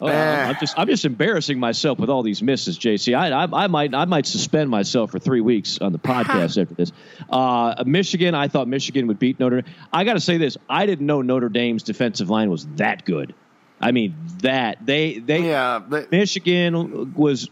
[0.00, 3.16] Oh, I'm just I'm just embarrassing myself with all these misses, JC.
[3.16, 6.74] I, I, I might I might suspend myself for three weeks on the podcast after
[6.74, 6.92] this.
[7.30, 9.62] Uh, Michigan, I thought Michigan would beat Notre.
[9.62, 9.74] Dame.
[9.92, 13.34] I got to say this: I didn't know Notre Dame's defensive line was that good.
[13.80, 17.48] I mean that they they yeah but, Michigan was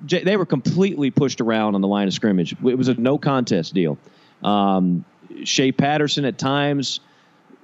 [0.00, 2.52] they were completely pushed around on the line of scrimmage.
[2.52, 3.98] It was a no contest deal.
[4.42, 5.04] Um,
[5.44, 7.00] Shea Patterson at times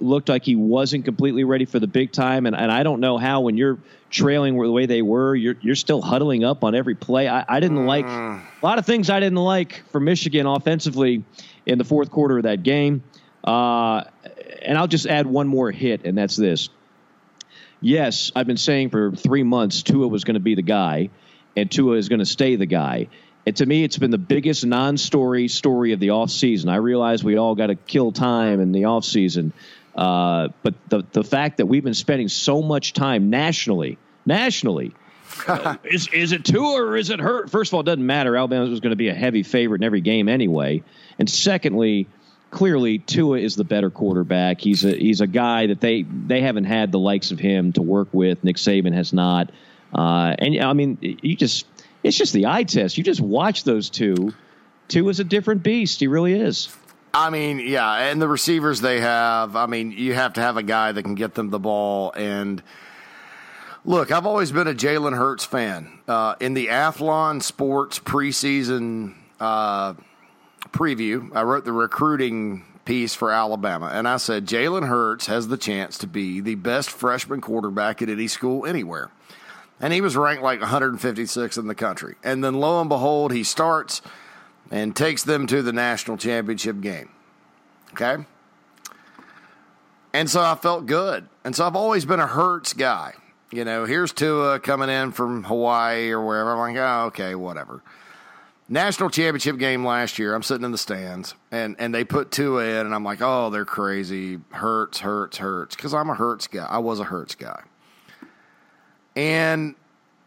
[0.02, 2.46] looked like he wasn't completely ready for the big time.
[2.46, 3.78] And, and I don't know how when you're
[4.10, 7.28] trailing the way they were, you're you're still huddling up on every play.
[7.28, 11.24] I, I didn't like a lot of things I didn't like for Michigan offensively
[11.66, 13.02] in the fourth quarter of that game.
[13.44, 14.04] Uh,
[14.60, 16.68] and I'll just add one more hit, and that's this.
[17.80, 21.10] Yes, I've been saying for three months Tua was going to be the guy,
[21.56, 23.08] and Tua is going to stay the guy.
[23.44, 26.70] And to me, it's been the biggest non-story story of the offseason.
[26.70, 29.50] I realize we all got to kill time in the offseason.
[29.94, 34.92] Uh, but the the fact that we've been spending so much time nationally, nationally,
[35.46, 37.50] uh, is is it Tua or is it hurt?
[37.50, 38.36] First of all, it doesn't matter.
[38.36, 40.82] Alabama was going to be a heavy favorite in every game anyway.
[41.18, 42.08] And secondly,
[42.50, 44.60] clearly Tua is the better quarterback.
[44.60, 47.82] He's a he's a guy that they they haven't had the likes of him to
[47.82, 48.42] work with.
[48.44, 49.50] Nick Saban has not.
[49.94, 51.66] Uh, and I mean, you just
[52.02, 52.96] it's just the eye test.
[52.96, 54.32] You just watch those two.
[54.88, 56.00] Tua is a different beast.
[56.00, 56.66] He really is.
[57.14, 59.54] I mean, yeah, and the receivers they have.
[59.54, 62.62] I mean, you have to have a guy that can get them the ball and
[63.84, 65.98] Look, I've always been a Jalen Hurts fan.
[66.06, 69.94] Uh, in the Athlon Sports preseason uh,
[70.70, 75.56] preview, I wrote the recruiting piece for Alabama, and I said Jalen Hurts has the
[75.56, 79.10] chance to be the best freshman quarterback at any school anywhere.
[79.80, 82.14] And he was ranked like 156 in the country.
[82.22, 84.00] And then lo and behold, he starts
[84.72, 87.10] and takes them to the national championship game.
[87.92, 88.24] Okay?
[90.14, 91.28] And so I felt good.
[91.44, 93.12] And so I've always been a Hurts guy.
[93.50, 96.52] You know, here's Tua coming in from Hawaii or wherever.
[96.52, 97.82] I'm like, oh, okay, whatever.
[98.66, 102.64] National championship game last year, I'm sitting in the stands and, and they put Tua
[102.64, 104.40] in, and I'm like, oh, they're crazy.
[104.52, 105.76] Hurts, Hurts, Hurts.
[105.76, 106.64] Because I'm a Hurts guy.
[106.64, 107.62] I was a Hurts guy.
[109.14, 109.74] And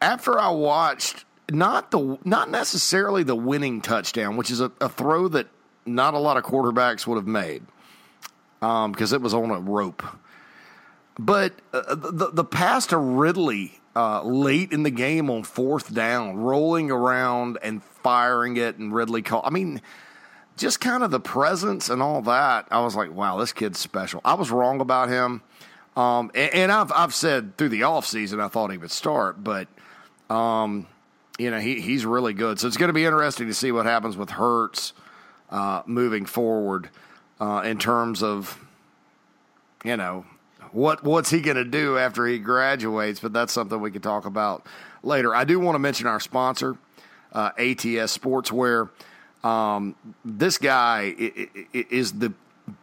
[0.01, 5.27] after I watched not the not necessarily the winning touchdown, which is a, a throw
[5.29, 5.47] that
[5.85, 7.63] not a lot of quarterbacks would have made
[8.59, 10.03] because um, it was on a rope.
[11.17, 16.37] But uh, the the pass to Ridley uh, late in the game on fourth down,
[16.37, 19.41] rolling around and firing it, and Ridley call.
[19.45, 19.81] I mean,
[20.57, 22.67] just kind of the presence and all that.
[22.71, 24.19] I was like, wow, this kid's special.
[24.25, 25.41] I was wrong about him.
[25.95, 29.69] Um, and, and, I've I've said through the offseason I thought he would start, but
[30.29, 30.87] um,
[31.37, 32.59] you know he he's really good.
[32.59, 34.93] So it's going to be interesting to see what happens with Hurts
[35.49, 36.89] uh, moving forward
[37.39, 38.59] uh, in terms of
[39.83, 40.25] you know
[40.71, 43.19] what what's he going to do after he graduates.
[43.19, 44.65] But that's something we can talk about
[45.03, 45.35] later.
[45.35, 46.77] I do want to mention our sponsor,
[47.31, 48.89] uh, ATS Sportswear.
[49.43, 51.13] Um, this guy
[51.71, 52.33] is the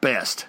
[0.01, 0.47] best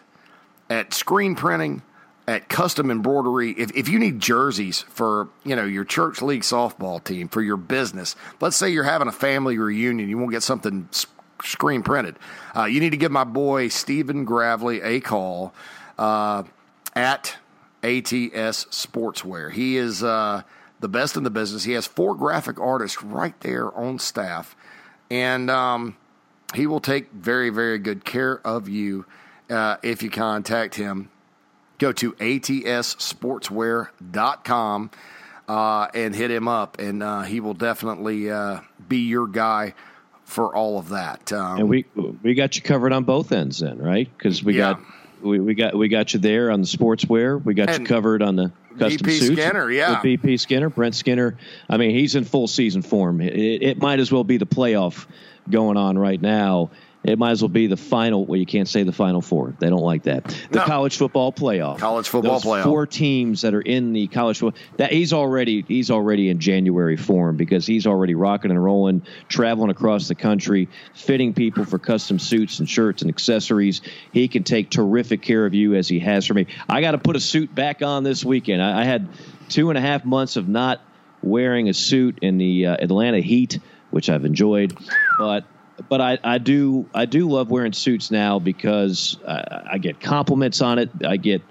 [0.69, 1.81] at screen printing
[2.27, 7.03] at custom embroidery if, if you need jerseys for you know your church league softball
[7.03, 10.43] team for your business let's say you're having a family reunion you want to get
[10.43, 10.87] something
[11.43, 12.17] screen printed
[12.55, 15.53] uh, you need to give my boy stephen gravely a call
[15.97, 16.43] uh,
[16.95, 17.37] at
[17.83, 19.51] ats sportswear.
[19.51, 20.43] He is uh,
[20.79, 21.65] the best in the business.
[21.65, 24.55] He has four graphic artists right there on staff
[25.11, 25.97] and um,
[26.55, 29.05] he will take very very good care of you
[29.49, 31.09] uh, if you contact him
[31.83, 34.91] go to atssportswear.com
[35.47, 39.73] uh, and hit him up, and uh, he will definitely uh, be your guy
[40.23, 41.33] for all of that.
[41.33, 41.83] Um, and we
[42.23, 44.09] we got you covered on both ends, then, right?
[44.17, 44.73] Because we yeah.
[44.73, 44.81] got
[45.21, 47.43] we, we got we got you there on the sportswear.
[47.43, 49.41] We got and you covered on the custom BP suits.
[49.41, 51.37] Skinner, yeah, with BP Skinner, Brent Skinner.
[51.69, 53.19] I mean, he's in full season form.
[53.19, 55.05] It, it might as well be the playoff
[55.49, 56.69] going on right now
[57.03, 58.25] it might as well be the final.
[58.25, 59.53] Well, you can't say the final four.
[59.59, 60.23] They don't like that.
[60.51, 60.65] The no.
[60.65, 61.79] college football playoff.
[61.79, 62.63] College football Those playoff.
[62.63, 64.61] Four teams that are in the college football.
[64.77, 69.69] That he's already he's already in January form because he's already rocking and rolling, traveling
[69.69, 73.81] across the country, fitting people for custom suits and shirts and accessories.
[74.13, 76.47] He can take terrific care of you as he has for me.
[76.69, 78.61] I got to put a suit back on this weekend.
[78.61, 79.09] I, I, had
[79.49, 80.81] two and a half months of not
[81.21, 83.59] wearing a suit in the uh, Atlanta heat,
[83.91, 84.77] which I've enjoyed,
[85.17, 85.45] but
[85.89, 90.61] but I, I do I do love wearing suits now because I, I get compliments
[90.61, 90.89] on it.
[91.05, 91.41] I get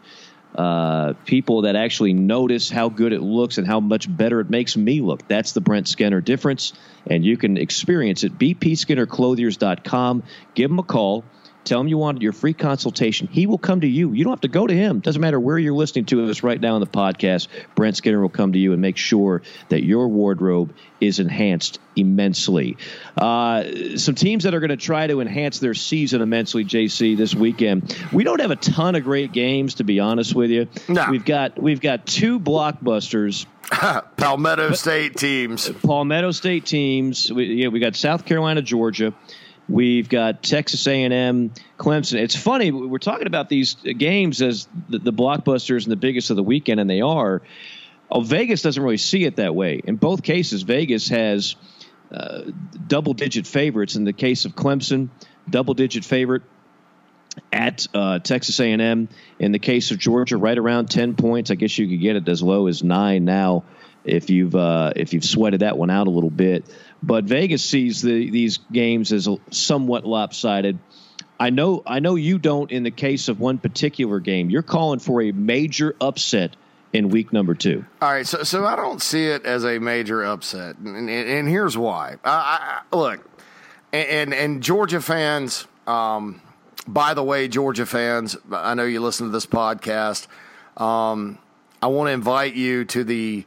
[0.55, 4.77] uh, people that actually notice how good it looks and how much better it makes
[4.77, 5.27] me look.
[5.27, 6.73] That's the Brent Skinner difference,
[7.07, 8.39] and you can experience it.
[8.39, 10.23] BPSkinnerClothiers.com.
[10.55, 11.25] Give them a call.
[11.65, 13.29] Tell him you wanted your free consultation.
[13.31, 14.13] He will come to you.
[14.13, 15.01] You don't have to go to him.
[15.01, 17.49] Doesn't matter where you're listening to us right now in the podcast.
[17.75, 22.77] Brent Skinner will come to you and make sure that your wardrobe is enhanced immensely.
[23.17, 27.35] Uh, some teams that are going to try to enhance their season immensely, JC, this
[27.35, 27.97] weekend.
[28.13, 30.69] We don't have a ton of great games, to be honest with you.
[30.89, 31.07] No.
[31.11, 33.47] We've got we've got two blockbusters.
[34.17, 35.69] Palmetto State teams.
[35.69, 37.33] Palmetto State teams.
[37.33, 39.15] We, yeah, we got South Carolina, Georgia.
[39.73, 42.21] We've got Texas A&M, Clemson.
[42.21, 46.37] It's funny we're talking about these games as the, the blockbusters and the biggest of
[46.37, 47.41] the weekend, and they are.
[48.11, 49.81] Oh, Vegas doesn't really see it that way.
[49.83, 51.57] In both cases, Vegas has
[52.11, 52.43] uh,
[52.87, 53.97] double-digit favorites.
[53.97, 55.09] In the case of Clemson,
[55.49, 56.43] double-digit favorite
[57.51, 59.09] at uh, Texas A&M.
[59.39, 61.51] In the case of Georgia, right around ten points.
[61.51, 63.65] I guess you could get it as low as nine now
[64.05, 66.67] if you've uh, if you've sweated that one out a little bit.
[67.03, 70.79] But Vegas sees the, these games as somewhat lopsided.
[71.41, 74.49] I know I know you don't in the case of one particular game.
[74.49, 76.55] You're calling for a major upset
[76.93, 77.85] in week number two.
[78.01, 81.49] All right, so so I don't see it as a major upset, and, and, and
[81.49, 82.17] here's why.
[82.25, 83.29] I, I, look,
[83.93, 85.67] and and Georgia fans.
[85.87, 86.41] Um,
[86.87, 90.27] by the way, Georgia fans, I know you listen to this podcast.
[90.77, 91.39] Um,
[91.81, 93.45] I want to invite you to the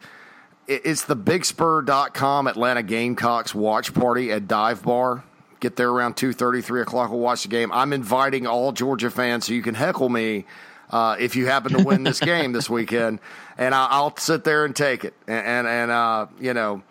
[0.67, 5.23] it's the bigspur.com Atlanta Gamecocks watch party at Dive Bar.
[5.59, 7.09] Get there around 2.30, 3 o'clock.
[7.09, 7.71] We'll watch the game.
[7.71, 10.45] I'm inviting all Georgia fans so you can heckle me
[10.91, 13.19] uh, if you happen to win this game this weekend,
[13.57, 16.83] and I, I'll sit there and take it, and and, and uh, you know,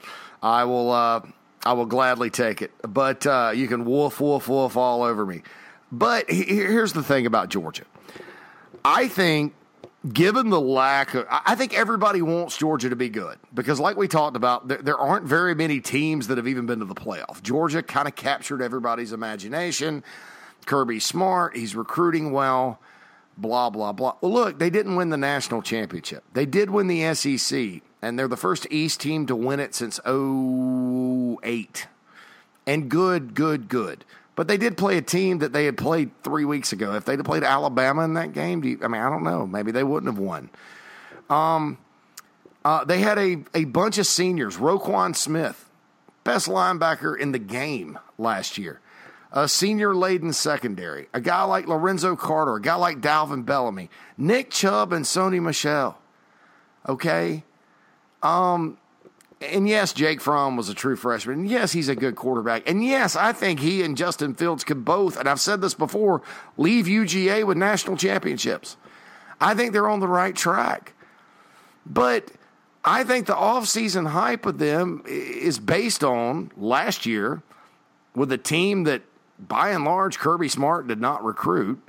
[0.43, 1.21] I will uh,
[1.65, 2.73] I will gladly take it.
[2.83, 5.43] But uh, you can woof woof woof all over me.
[5.93, 7.85] But he- here's the thing about Georgia.
[8.85, 9.55] I think,
[10.13, 14.09] given the lack of, I think everybody wants Georgia to be good because, like we
[14.09, 17.43] talked about, there, there aren't very many teams that have even been to the playoff.
[17.43, 20.05] Georgia kind of captured everybody's imagination.
[20.67, 22.81] Kirby's smart, he's recruiting well,
[23.37, 24.15] blah, blah, blah.
[24.21, 26.25] Well, look, they didn't win the national championship.
[26.33, 30.01] They did win the SEC, and they're the first East team to win it since
[30.07, 31.87] 08
[32.67, 34.05] and good, good, good.
[34.37, 36.95] But they did play a team that they had played three weeks ago.
[36.95, 39.47] If they'd have played Alabama in that game, you, I mean, I don't know.
[39.47, 40.51] Maybe they wouldn't have won.
[41.31, 41.79] Um,
[42.65, 44.57] uh, they had a, a bunch of seniors.
[44.57, 45.71] Roquan Smith,
[46.25, 48.81] best linebacker in the game last year.
[49.31, 51.09] A senior laden secondary.
[51.13, 52.57] A guy like Lorenzo Carter.
[52.57, 53.91] A guy like Davin Bellamy.
[54.17, 55.99] Nick Chubb and Sony Michel.
[56.89, 57.43] Okay?
[58.23, 58.79] Um,
[59.53, 61.41] and yes, Jake Fromm was a true freshman.
[61.41, 62.69] And yes, he's a good quarterback.
[62.69, 66.23] And yes, I think he and Justin Fields could both, and I've said this before,
[66.57, 68.77] leave UGA with national championships.
[69.41, 70.95] I think they're on the right track.
[71.87, 72.31] But
[72.85, 77.43] I think the offseason hype of them is based on last year
[78.15, 79.03] with a team that,
[79.39, 81.81] by and large, Kirby Smart did not recruit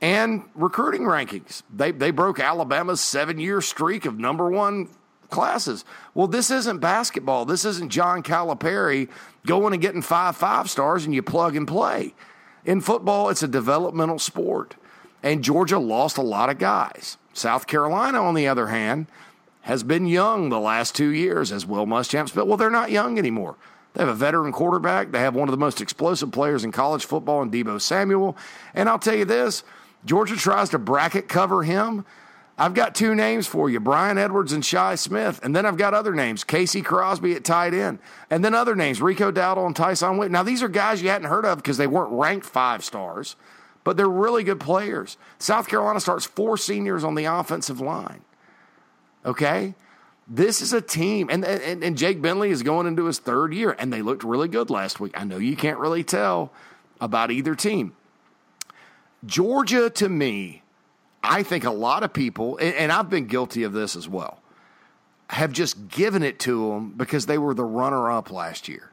[0.00, 1.62] and recruiting rankings.
[1.74, 4.88] They they broke Alabama's seven year streak of number one
[5.30, 5.84] classes.
[6.14, 7.44] Well, this isn't basketball.
[7.44, 9.08] This isn't John Calipari
[9.46, 12.14] going and getting five five stars and you plug and play.
[12.64, 14.74] In football, it's a developmental sport,
[15.22, 17.16] and Georgia lost a lot of guys.
[17.32, 19.06] South Carolina, on the other hand,
[19.62, 22.32] has been young the last two years, as Will Muschamp's.
[22.32, 23.56] But well, they're not young anymore.
[23.94, 25.10] They have a veteran quarterback.
[25.10, 28.36] They have one of the most explosive players in college football in Deebo Samuel.
[28.74, 29.64] And I'll tell you this
[30.04, 32.04] Georgia tries to bracket cover him.
[32.58, 35.40] I've got two names for you Brian Edwards and Shi Smith.
[35.42, 37.98] And then I've got other names Casey Crosby at tight end.
[38.30, 40.30] And then other names Rico Dowdle and Tyson Witt.
[40.30, 43.36] Now, these are guys you hadn't heard of because they weren't ranked five stars,
[43.84, 45.18] but they're really good players.
[45.38, 48.22] South Carolina starts four seniors on the offensive line.
[49.24, 49.74] Okay?
[50.28, 53.76] This is a team, and, and, and Jake Bentley is going into his third year,
[53.78, 55.12] and they looked really good last week.
[55.14, 56.52] I know you can't really tell
[57.00, 57.94] about either team.
[59.24, 60.62] Georgia, to me,
[61.22, 64.40] I think a lot of people, and, and I've been guilty of this as well,
[65.30, 68.92] have just given it to them because they were the runner up last year.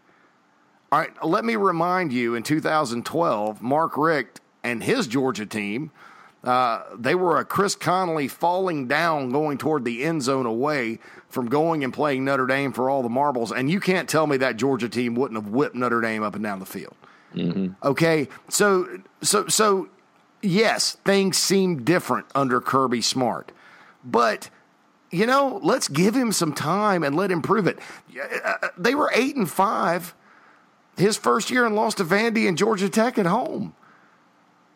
[0.91, 5.91] All right, let me remind you in 2012, Mark Richt and his Georgia team,
[6.43, 10.99] uh, they were a Chris Conley falling down going toward the end zone away
[11.30, 13.51] from going and playing Notre Dame for all the marbles.
[13.51, 16.43] And you can't tell me that Georgia team wouldn't have whipped Notre Dame up and
[16.43, 16.95] down the field.
[17.84, 19.88] Okay, so so so
[20.44, 23.52] yes, things seem different under Kirby Smart,
[24.04, 24.50] but
[25.12, 27.78] you know, let's give him some time and let him prove it.
[28.44, 30.16] Uh, They were eight and five
[30.98, 33.76] his first year and lost to Vandy and Georgia Tech at home.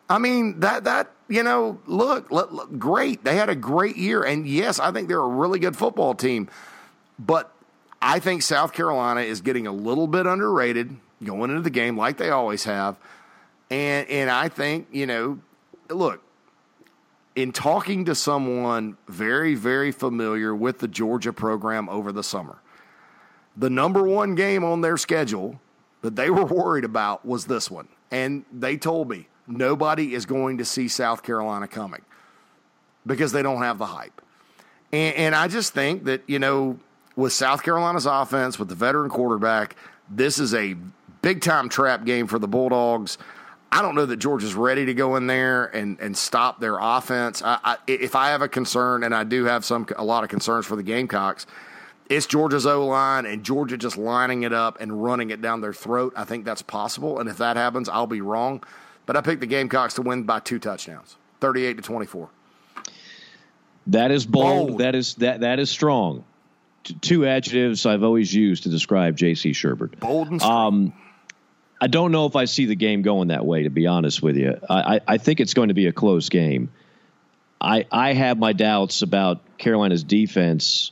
[0.08, 3.22] I mean that that you know, look, look, great.
[3.22, 6.48] They had a great year, and yes, I think they're a really good football team.
[7.18, 7.52] But
[8.00, 12.16] I think South Carolina is getting a little bit underrated going into the game, like
[12.16, 12.96] they always have.
[13.70, 15.40] And and I think you know,
[15.88, 16.22] look,
[17.36, 22.58] in talking to someone very very familiar with the Georgia program over the summer,
[23.56, 25.60] the number one game on their schedule
[26.02, 27.88] that they were worried about was this one.
[28.10, 32.02] And they told me nobody is going to see South Carolina coming
[33.06, 34.22] because they don't have the hype.
[34.92, 36.78] And, and I just think that, you know,
[37.16, 39.76] with South Carolina's offense, with the veteran quarterback,
[40.08, 40.76] this is a
[41.20, 43.18] big time trap game for the Bulldogs.
[43.70, 47.42] I don't know that Georgia's ready to go in there and, and stop their offense.
[47.42, 50.30] I, I, if I have a concern, and I do have some a lot of
[50.30, 51.46] concerns for the Gamecocks,
[52.08, 55.74] it's Georgia's O line and Georgia just lining it up and running it down their
[55.74, 56.14] throat.
[56.16, 58.64] I think that's possible, and if that happens, I'll be wrong.
[59.04, 62.30] But I picked the Gamecocks to win by two touchdowns, thirty-eight to twenty-four.
[63.88, 64.68] That is bold.
[64.68, 64.80] Bold.
[64.80, 66.24] That is that that is strong.
[66.84, 69.50] T- two adjectives I've always used to describe J.C.
[69.52, 69.98] Shurburtt.
[70.00, 70.66] Bold and strong.
[70.66, 70.92] Um,
[71.80, 73.62] I don't know if I see the game going that way.
[73.62, 76.70] To be honest with you, I, I, think it's going to be a close game.
[77.60, 80.90] I I have my doubts about Carolina's defense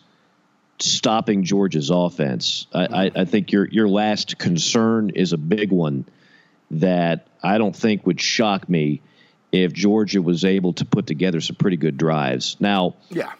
[0.78, 2.66] stopping Georgia's offense.
[2.72, 6.06] I, I, I think your your last concern is a big one
[6.70, 9.00] that I don't think would shock me
[9.52, 12.56] if Georgia was able to put together some pretty good drives.
[12.60, 13.32] Now, yeah,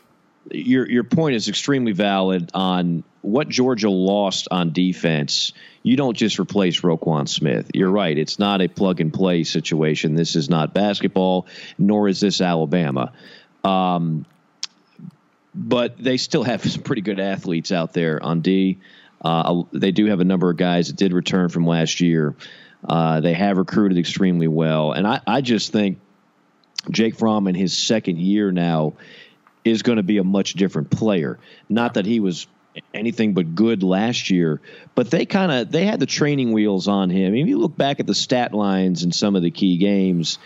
[0.50, 5.52] your your point is extremely valid on what Georgia lost on defense.
[5.82, 7.70] You don't just replace Roquan Smith.
[7.74, 8.16] You're right.
[8.16, 10.14] It's not a plug and play situation.
[10.14, 11.46] This is not basketball,
[11.78, 13.12] nor is this Alabama.
[13.64, 14.26] Um,
[15.54, 18.78] but they still have some pretty good athletes out there on D.
[19.20, 22.34] Uh, they do have a number of guys that did return from last year.
[22.86, 25.98] Uh, they have recruited extremely well, and I, I just think
[26.90, 28.94] Jake Fromm in his second year now
[29.66, 31.38] is going to be a much different player.
[31.68, 32.46] Not that he was
[32.92, 34.60] anything but good last year,
[34.94, 37.34] but they kind of they had the training wheels on him.
[37.34, 40.38] If you look back at the stat lines in some of the key games,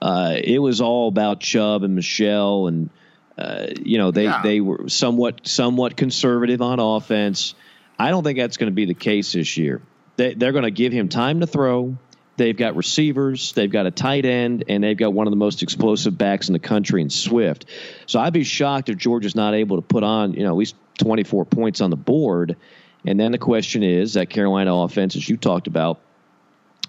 [0.00, 2.90] uh, it was all about Chubb and Michel, and
[3.36, 4.42] uh, you know they yeah.
[4.42, 7.54] they were somewhat somewhat conservative on offense.
[7.98, 9.82] I don't think that's going to be the case this year.
[10.16, 11.96] They, they're going to give him time to throw.
[12.38, 15.64] They've got receivers, they've got a tight end, and they've got one of the most
[15.64, 17.66] explosive backs in the country in Swift.
[18.06, 20.76] So I'd be shocked if Georgia's not able to put on, you know, at least
[20.98, 22.56] 24 points on the board.
[23.04, 25.98] And then the question is that Carolina offense, as you talked about,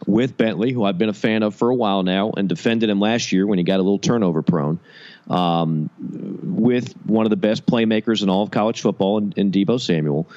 [0.05, 2.99] with Bentley, who I've been a fan of for a while now, and defended him
[2.99, 4.79] last year when he got a little turnover prone,
[5.29, 9.81] um, with one of the best playmakers in all of college football in, in Deebo
[9.81, 10.29] Samuel.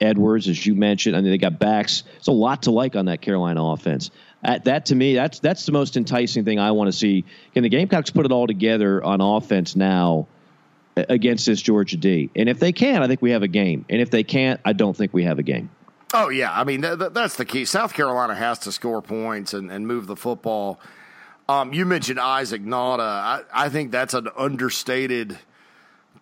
[0.00, 2.04] Edwards, as you mentioned, I mean, they got backs.
[2.16, 4.10] It's a lot to like on that Carolina offense.
[4.42, 7.24] At that to me, that's that's the most enticing thing I want to see.
[7.52, 10.26] Can the Gamecocks put it all together on offense now
[10.96, 12.30] against this Georgia D?
[12.34, 13.84] And if they can, I think we have a game.
[13.90, 15.70] And if they can't, I don't think we have a game.
[16.14, 17.64] Oh yeah, I mean th- th- that's the key.
[17.66, 20.80] South Carolina has to score points and, and move the football.
[21.48, 23.00] Um, you mentioned Isaac Nauta.
[23.00, 25.38] I, I think that's an understated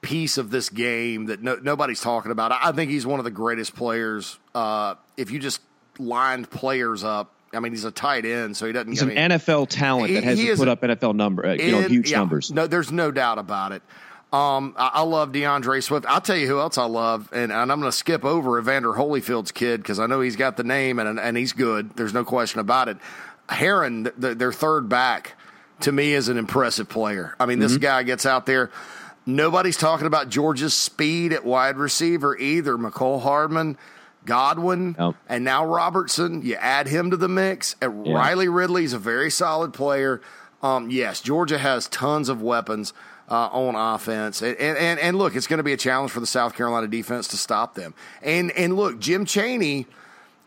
[0.01, 2.53] piece of this game that no, nobody's talking about.
[2.53, 4.39] I think he's one of the greatest players.
[4.55, 5.61] Uh, if you just
[5.99, 8.91] lined players up, I mean, he's a tight end, so he doesn't.
[8.91, 11.73] He's I mean, an NFL talent that has to put up NFL number, uh, you
[11.73, 12.51] know, huge yeah, numbers.
[12.51, 13.83] No, there's no doubt about it.
[14.31, 16.05] Um, I, I, love D'Andre Swift.
[16.07, 18.93] I'll tell you who else I love, and, and I'm going to skip over Evander
[18.93, 21.97] Holyfield's kid because I know he's got the name and and he's good.
[21.97, 22.99] There's no question about it.
[23.49, 25.35] Herrien, the, their third back,
[25.81, 27.35] to me is an impressive player.
[27.41, 27.83] I mean, this mm-hmm.
[27.83, 28.71] guy gets out there.
[29.25, 32.77] Nobody's talking about Georgia's speed at wide receiver either.
[32.77, 33.79] Mecole Hardman,
[34.29, 35.17] Godwin, nope.
[35.29, 36.43] and now Robertson.
[36.43, 37.75] You add him to the mix.
[37.83, 38.15] And yeah.
[38.15, 40.21] Riley Ridley's a very solid player.
[40.63, 42.93] Um, yes, Georgia has tons of weapons
[43.31, 46.27] uh, on offense, and, and and look, it's going to be a challenge for the
[46.27, 47.95] South Carolina defense to stop them.
[48.23, 49.87] And and look, Jim Chaney.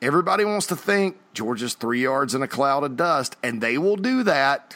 [0.04, 3.98] Everybody wants to think Georgia's three yards in a cloud of dust, and they will
[3.98, 4.76] do that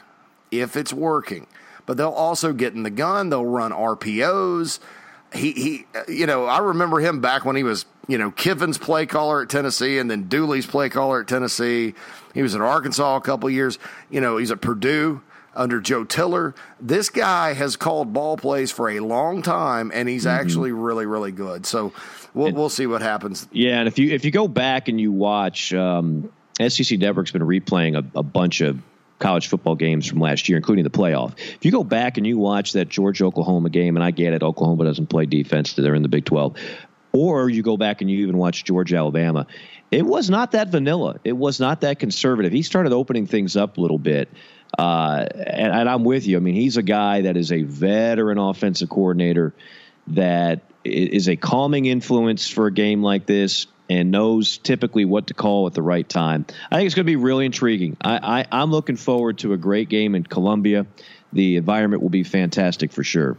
[0.51, 1.47] if it's working
[1.85, 3.29] but they'll also get in the gun.
[3.29, 4.79] They'll run RPOs.
[5.35, 9.05] He, he, you know, I remember him back when he was, you know, Kiffin's play
[9.05, 11.93] caller at Tennessee and then Dooley's play caller at Tennessee.
[12.33, 13.77] He was at Arkansas a couple years.
[14.09, 15.21] You know, he's at Purdue
[15.55, 16.53] under Joe Tiller.
[16.79, 20.39] This guy has called ball plays for a long time, and he's mm-hmm.
[20.39, 21.65] actually really, really good.
[21.65, 21.93] So
[22.33, 23.47] we'll we'll see what happens.
[23.51, 26.31] Yeah, and if you if you go back and you watch, um,
[26.67, 28.79] SEC Network's been replaying a, a bunch of
[29.19, 31.37] college football games from last year, including the playoff.
[31.37, 34.43] If you go back and you watch that Georgia Oklahoma game, and I get it,
[34.43, 36.57] Oklahoma doesn't play defense; they're in the Big Twelve.
[37.13, 39.47] Or you go back and you even watch Georgia Alabama.
[39.89, 41.19] It was not that vanilla.
[41.23, 42.51] It was not that conservative.
[42.51, 44.29] He started opening things up a little bit.
[44.77, 46.35] Uh, and, and I'm with you.
[46.35, 49.53] I mean, he's a guy that is a veteran offensive coordinator
[50.07, 55.33] that is a calming influence for a game like this and knows typically what to
[55.33, 56.45] call at the right time.
[56.71, 57.97] I think it's going to be really intriguing.
[58.01, 60.85] I, I, am looking forward to a great game in Columbia.
[61.33, 63.37] The environment will be fantastic for sure.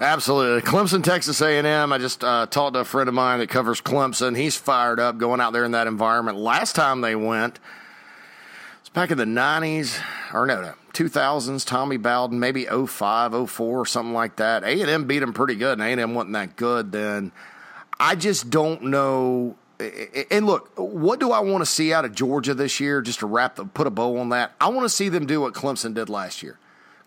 [0.00, 1.92] Absolutely, Clemson, Texas A&M.
[1.92, 4.36] I just uh, talked to a friend of mine that covers Clemson.
[4.36, 6.36] He's fired up going out there in that environment.
[6.36, 7.60] Last time they went,
[8.80, 10.02] it's back in the '90s,
[10.32, 11.64] or no, no, 2000s.
[11.64, 14.64] Tommy Bowden, maybe 05, 04, or something like that.
[14.64, 17.30] A&M beat them pretty good, and A&M wasn't that good then.
[18.00, 19.54] I just don't know
[20.30, 23.02] and look, what do I want to see out of Georgia this year?
[23.02, 24.52] Just to wrap, the, put a bow on that.
[24.60, 26.58] I want to see them do what Clemson did last year.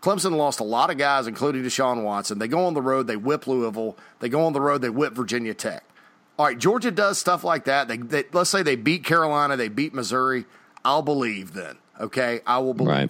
[0.01, 2.39] Clemson lost a lot of guys, including Deshaun Watson.
[2.39, 3.97] They go on the road, they whip Louisville.
[4.20, 5.84] They go on the road, they whip Virginia Tech.
[6.38, 7.88] All right, Georgia does stuff like that.
[7.88, 10.45] They, they let's say they beat Carolina, they beat Missouri.
[10.86, 11.78] I'll believe then.
[11.99, 12.91] Okay, I will believe.
[12.91, 13.09] Right.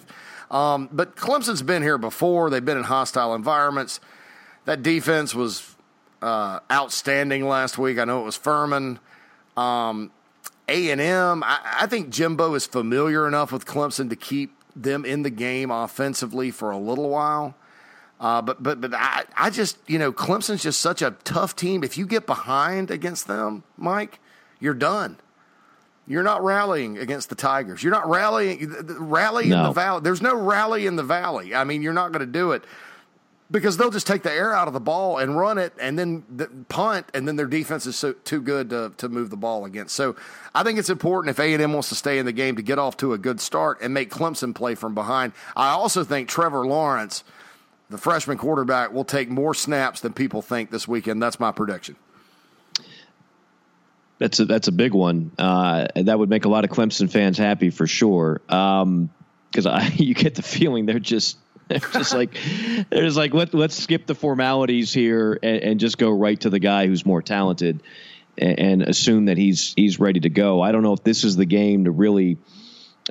[0.50, 2.48] Um, but Clemson's been here before.
[2.48, 4.00] They've been in hostile environments.
[4.64, 5.76] That defense was
[6.22, 7.98] uh, outstanding last week.
[7.98, 8.98] I know it was Furman.
[9.58, 10.12] Um,
[10.68, 15.30] A&M, I, I think Jimbo is familiar enough with Clemson to keep them in the
[15.30, 17.54] game offensively for a little while.
[18.20, 21.84] Uh, but but but I, I just you know Clemson's just such a tough team.
[21.84, 24.18] If you get behind against them, Mike,
[24.58, 25.18] you're done.
[26.06, 27.82] You're not rallying against the Tigers.
[27.82, 28.66] You're not rallying
[28.98, 29.58] rally no.
[29.58, 30.00] in the valley.
[30.02, 31.54] There's no rally in the valley.
[31.54, 32.64] I mean, you're not going to do it.
[33.50, 36.22] Because they'll just take the air out of the ball and run it and then
[36.28, 39.64] the punt and then their defense is so, too good to, to move the ball
[39.64, 39.94] against.
[39.94, 40.16] So
[40.54, 42.96] I think it's important if A&M wants to stay in the game to get off
[42.98, 45.32] to a good start and make Clemson play from behind.
[45.56, 47.24] I also think Trevor Lawrence,
[47.88, 51.22] the freshman quarterback, will take more snaps than people think this weekend.
[51.22, 51.96] That's my prediction.
[54.18, 55.30] That's a that's a big one.
[55.38, 58.40] Uh, that would make a lot of Clemson fans happy for sure.
[58.46, 61.38] Because um, you get the feeling they're just
[61.80, 62.36] they're just like
[62.88, 66.50] they're just like let let's skip the formalities here and, and just go right to
[66.50, 67.82] the guy who's more talented
[68.38, 70.62] and, and, assume that he's he's ready to go.
[70.62, 72.38] I don't know if this is the game to really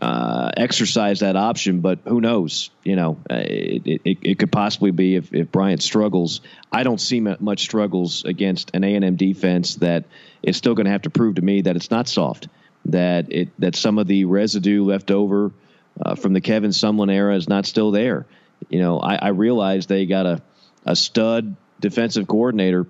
[0.01, 2.69] uh, exercise that option, but who knows?
[2.83, 6.41] You know, it, it, it, could possibly be if, if Bryant struggles.
[6.71, 10.05] I don't see much struggles against an A and M defense that
[10.43, 12.47] is still going to have to prove to me that it's not soft.
[12.85, 15.51] That it that some of the residue left over
[15.99, 18.25] uh, from the Kevin Sumlin era is not still there.
[18.69, 20.41] You know, I, I realize they got a
[20.85, 22.87] a stud defensive coordinator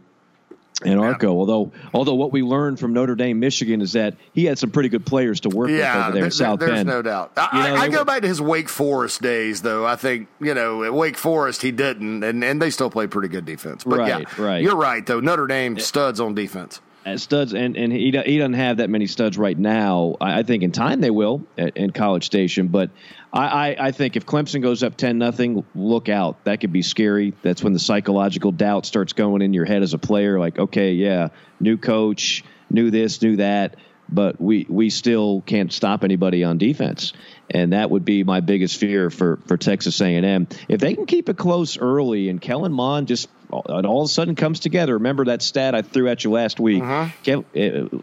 [0.83, 1.27] and Elko.
[1.27, 1.39] Yeah.
[1.39, 4.89] Although, although what we learned from Notre Dame, Michigan, is that he had some pretty
[4.89, 6.87] good players to work yeah, with over there in South there's Bend.
[6.87, 7.31] no doubt.
[7.35, 9.85] I, you know, I, go were, back to his Wake Forest days, though.
[9.85, 13.29] I think you know at Wake Forest he didn't, and, and they still played pretty
[13.29, 13.83] good defense.
[13.83, 14.61] But right, yeah, right.
[14.61, 15.19] You're right, though.
[15.19, 16.79] Notre Dame studs on defense.
[17.07, 20.17] Uh, studs, and, and he he doesn't have that many studs right now.
[20.19, 22.89] I, I think in time they will at, in College Station, but
[23.31, 26.43] I, I, I think if Clemson goes up ten nothing, look out.
[26.43, 27.33] That could be scary.
[27.43, 30.37] That's when the psychological doubt starts going in your head as a player.
[30.37, 31.29] Like, okay, yeah,
[31.61, 33.77] new coach, knew this, knew that,
[34.09, 37.13] but we we still can't stop anybody on defense
[37.49, 40.47] and that would be my biggest fear for for Texas A&M.
[40.67, 44.11] If they can keep it close early, and Kellen Mond just all, all of a
[44.11, 44.93] sudden comes together.
[44.93, 46.83] Remember that stat I threw at you last week?
[46.83, 47.43] Uh-huh.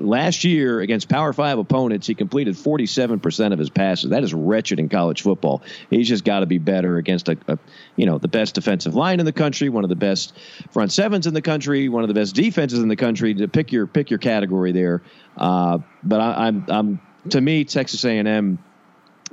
[0.01, 4.11] last year against Power Five opponents, he completed 47 percent of his passes.
[4.11, 5.63] That is wretched in college football.
[5.91, 7.59] He's just got to be better against a, a,
[7.97, 10.35] you know, the best defensive line in the country, one of the best
[10.71, 13.35] front sevens in the country, one of the best defenses in the country.
[13.35, 15.03] To pick your pick your category there,
[15.37, 18.59] uh, but I, I'm I'm to me Texas A&M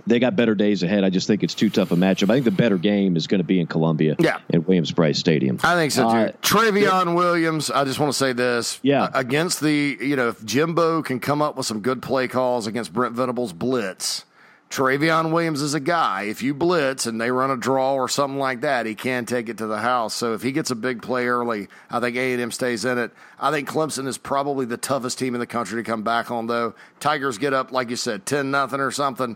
[0.08, 1.04] they got better days ahead.
[1.04, 2.30] I just think it's too tough a matchup.
[2.30, 5.60] I think the better game is going to be in Columbia, yeah, at Williams-Brice Stadium.
[5.64, 6.18] I think so too.
[6.18, 7.70] Uh, Trayveon Williams.
[7.70, 11.42] I just want to say this, yeah, against the you know if Jimbo can come
[11.42, 14.26] up with some good play calls against Brent Venables blitz.
[14.70, 16.24] Trayveon Williams is a guy.
[16.24, 19.50] If you blitz and they run a draw or something like that, he can take
[19.50, 20.14] it to the house.
[20.14, 22.98] So if he gets a big play early, I think A and M stays in
[22.98, 23.12] it.
[23.38, 26.48] I think Clemson is probably the toughest team in the country to come back on.
[26.48, 29.36] Though Tigers get up, like you said, ten nothing or something.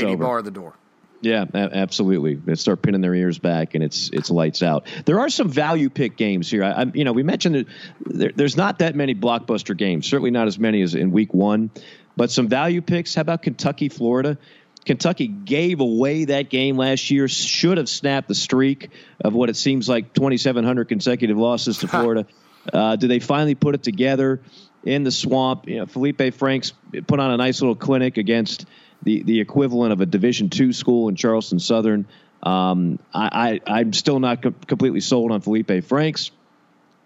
[0.00, 0.74] Katie bar the door.
[1.20, 2.34] Yeah, absolutely.
[2.34, 4.86] They start pinning their ears back, and it's it's lights out.
[5.06, 6.62] There are some value pick games here.
[6.62, 7.66] I, you know, we mentioned that
[8.04, 10.06] there, there's not that many blockbuster games.
[10.06, 11.70] Certainly not as many as in Week One,
[12.14, 13.14] but some value picks.
[13.14, 14.36] How about Kentucky, Florida?
[14.84, 17.26] Kentucky gave away that game last year.
[17.26, 18.90] Should have snapped the streak
[19.24, 22.26] of what it seems like 2,700 consecutive losses to Florida.
[22.70, 24.42] uh, do they finally put it together
[24.84, 25.66] in the swamp?
[25.68, 26.74] You know, Feleipe Franks
[27.06, 28.66] put on a nice little clinic against
[29.04, 32.06] the the equivalent of a Division two school in Charleston Southern.
[32.42, 36.30] Um, I, I am still not co- completely sold on Feleipe Franks,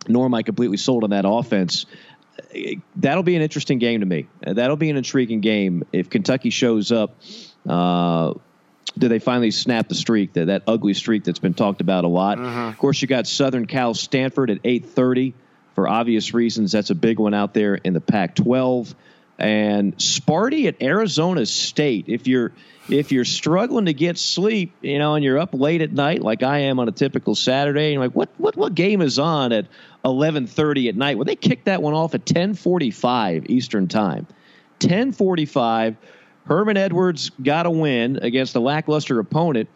[0.09, 1.87] nor am I completely sold on that offense.
[2.97, 4.27] That'll be an interesting game to me.
[4.41, 7.17] That'll be an intriguing game if Kentucky shows up.
[7.69, 8.35] Uh,
[8.97, 12.09] do they finally snap the streak that that ugly streak that's been talked about a
[12.09, 12.41] lot?
[12.41, 12.61] Uh-huh.
[12.69, 15.35] Of course, you got Southern Cal Stanford at 8:30
[15.75, 16.73] for obvious reasons.
[16.73, 18.95] That's a big one out there in the Pac-12
[19.39, 22.07] and Sparty at Arizona State.
[22.09, 22.53] If you're
[22.89, 26.43] if you're struggling to get sleep, you know, and you're up late at night like
[26.43, 29.67] I am on a typical Saturday, and like, what what what game is on at
[30.05, 31.17] 11:30 at night?
[31.17, 34.27] Well, they kicked that one off at 10:45 Eastern Time.
[34.81, 35.97] 10:45.
[36.47, 39.69] Herman Edwards got a win against a lackluster opponent.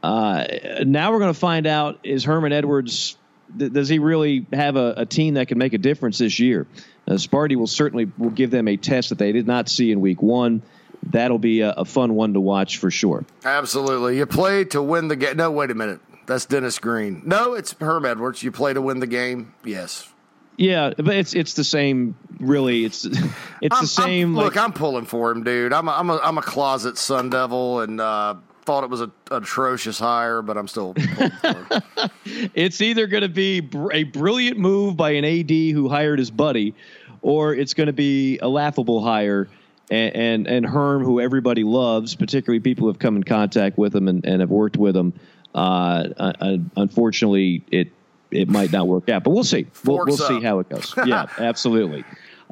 [0.00, 0.44] Uh,
[0.84, 3.16] now we're going to find out is Herman Edwards
[3.56, 6.66] does he really have a, a, team that can make a difference this year?
[7.06, 10.00] Uh, Sparty will certainly will give them a test that they did not see in
[10.00, 10.62] week one.
[11.02, 13.24] That'll be a, a fun one to watch for sure.
[13.44, 14.16] Absolutely.
[14.16, 15.36] You play to win the game.
[15.36, 16.00] No, wait a minute.
[16.26, 17.22] That's Dennis Green.
[17.26, 18.42] No, it's Herm Edwards.
[18.42, 19.54] You play to win the game.
[19.64, 20.08] Yes.
[20.56, 22.16] Yeah, but it's it's the same.
[22.38, 23.26] Really, it's it's
[23.70, 24.28] I'm, the same.
[24.30, 25.72] I'm, like, look, I'm pulling for him, dude.
[25.72, 29.12] I'm a, I'm a, I'm a closet Sun Devil, and uh, thought it was an
[29.30, 30.94] atrocious hire, but I'm still.
[32.54, 36.30] it's either going to be br- a brilliant move by an AD who hired his
[36.30, 36.74] buddy,
[37.22, 39.48] or it's going to be a laughable hire.
[39.90, 43.94] And, and, and Herm, who everybody loves, particularly people who have come in contact with
[43.94, 45.12] him and, and have worked with him,
[45.54, 47.88] uh, uh, unfortunately, it
[48.30, 49.22] it might not work out.
[49.22, 49.66] But we'll see.
[49.84, 50.92] We'll, we'll see how it goes.
[51.06, 52.04] Yeah, absolutely.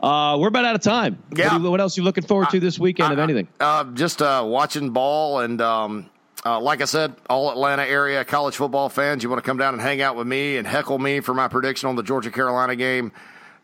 [0.03, 1.23] Uh, we're about out of time.
[1.37, 1.53] Yeah.
[1.53, 3.47] What, you, what else are you looking forward to this weekend, I, if anything?
[3.61, 6.11] Uh, just uh, watching ball and um,
[6.45, 9.75] Uh, like I said, all Atlanta area college football fans, you want to come down
[9.75, 12.75] and hang out with me and heckle me for my prediction on the Georgia Carolina
[12.75, 13.13] game,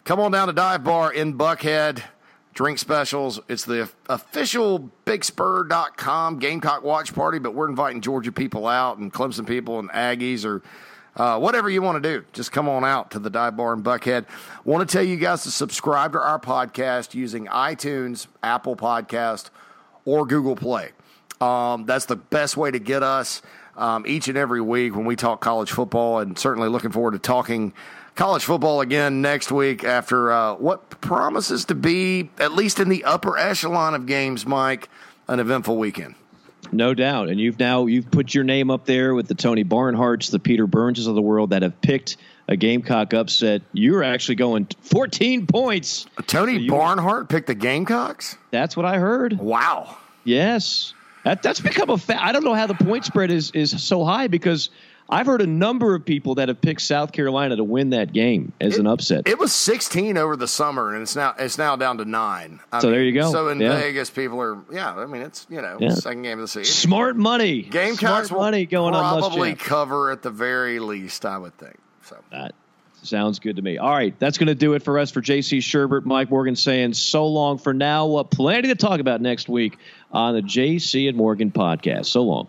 [0.05, 2.03] come on down to Dive Bar in Buckhead.
[2.55, 3.41] Drink specials.
[3.49, 9.47] It's the official BigSpur.com Gamecock watch party, but we're inviting Georgia people out and Clemson
[9.47, 10.63] people and Aggies or
[11.19, 12.25] uh, whatever you want to do.
[12.33, 14.27] Just come on out to the Dive Bar in Buckhead.
[14.65, 19.51] Want to tell you guys to subscribe to our podcast using iTunes, Apple Podcast,
[20.05, 20.91] or Google Play.
[21.41, 23.43] Um, that's the best way to get us
[23.77, 27.19] um, each and every week when we talk college football, and certainly looking forward to
[27.19, 27.73] talking
[28.15, 33.05] college football again next week after uh, what promises to be, at least in the
[33.05, 34.89] upper echelon of games, Mike,
[35.29, 36.17] an eventful weekend.
[36.73, 40.31] No doubt, and you've now you've put your name up there with the Tony Barnharts,
[40.31, 42.17] the Peter Burnses of the world that have picked
[42.47, 43.63] a Gamecock upset.
[43.73, 46.07] You're actually going 14 points.
[46.27, 48.37] Tony So you- Barnhart picked the Gamecocks.
[48.51, 49.39] That's what I heard.
[49.39, 49.97] Wow.
[50.25, 50.93] Yes,
[51.25, 54.05] that, that's become a fa- I don't know how the point spread is is so
[54.05, 54.71] high because
[55.11, 58.53] I've heard a number of people that have picked South Carolina to win that game
[58.61, 59.27] as an upset.
[59.27, 62.61] It was 16 over the summer, and it's now it's now down to nine.
[62.71, 63.33] I So there you go.
[63.33, 63.79] So in Yeah.
[63.81, 64.95] Vegas, people are yeah.
[64.95, 65.95] I mean, it's you know Yeah.
[65.95, 66.65] second game of the season.
[66.65, 67.63] Smart money.
[67.63, 71.25] Gamecocks Smart will money going on probably cover at the very least.
[71.25, 71.77] I would think.
[72.03, 72.55] So That
[73.03, 73.79] sounds good to me.
[73.79, 76.93] All right, that's going to do it for us for JC Shurburtt, Mike Morgan saying
[76.95, 78.07] so long for now.
[78.07, 79.79] What plenty to talk about next week
[80.13, 82.07] on the JC and Morgan podcast.
[82.07, 82.49] So long.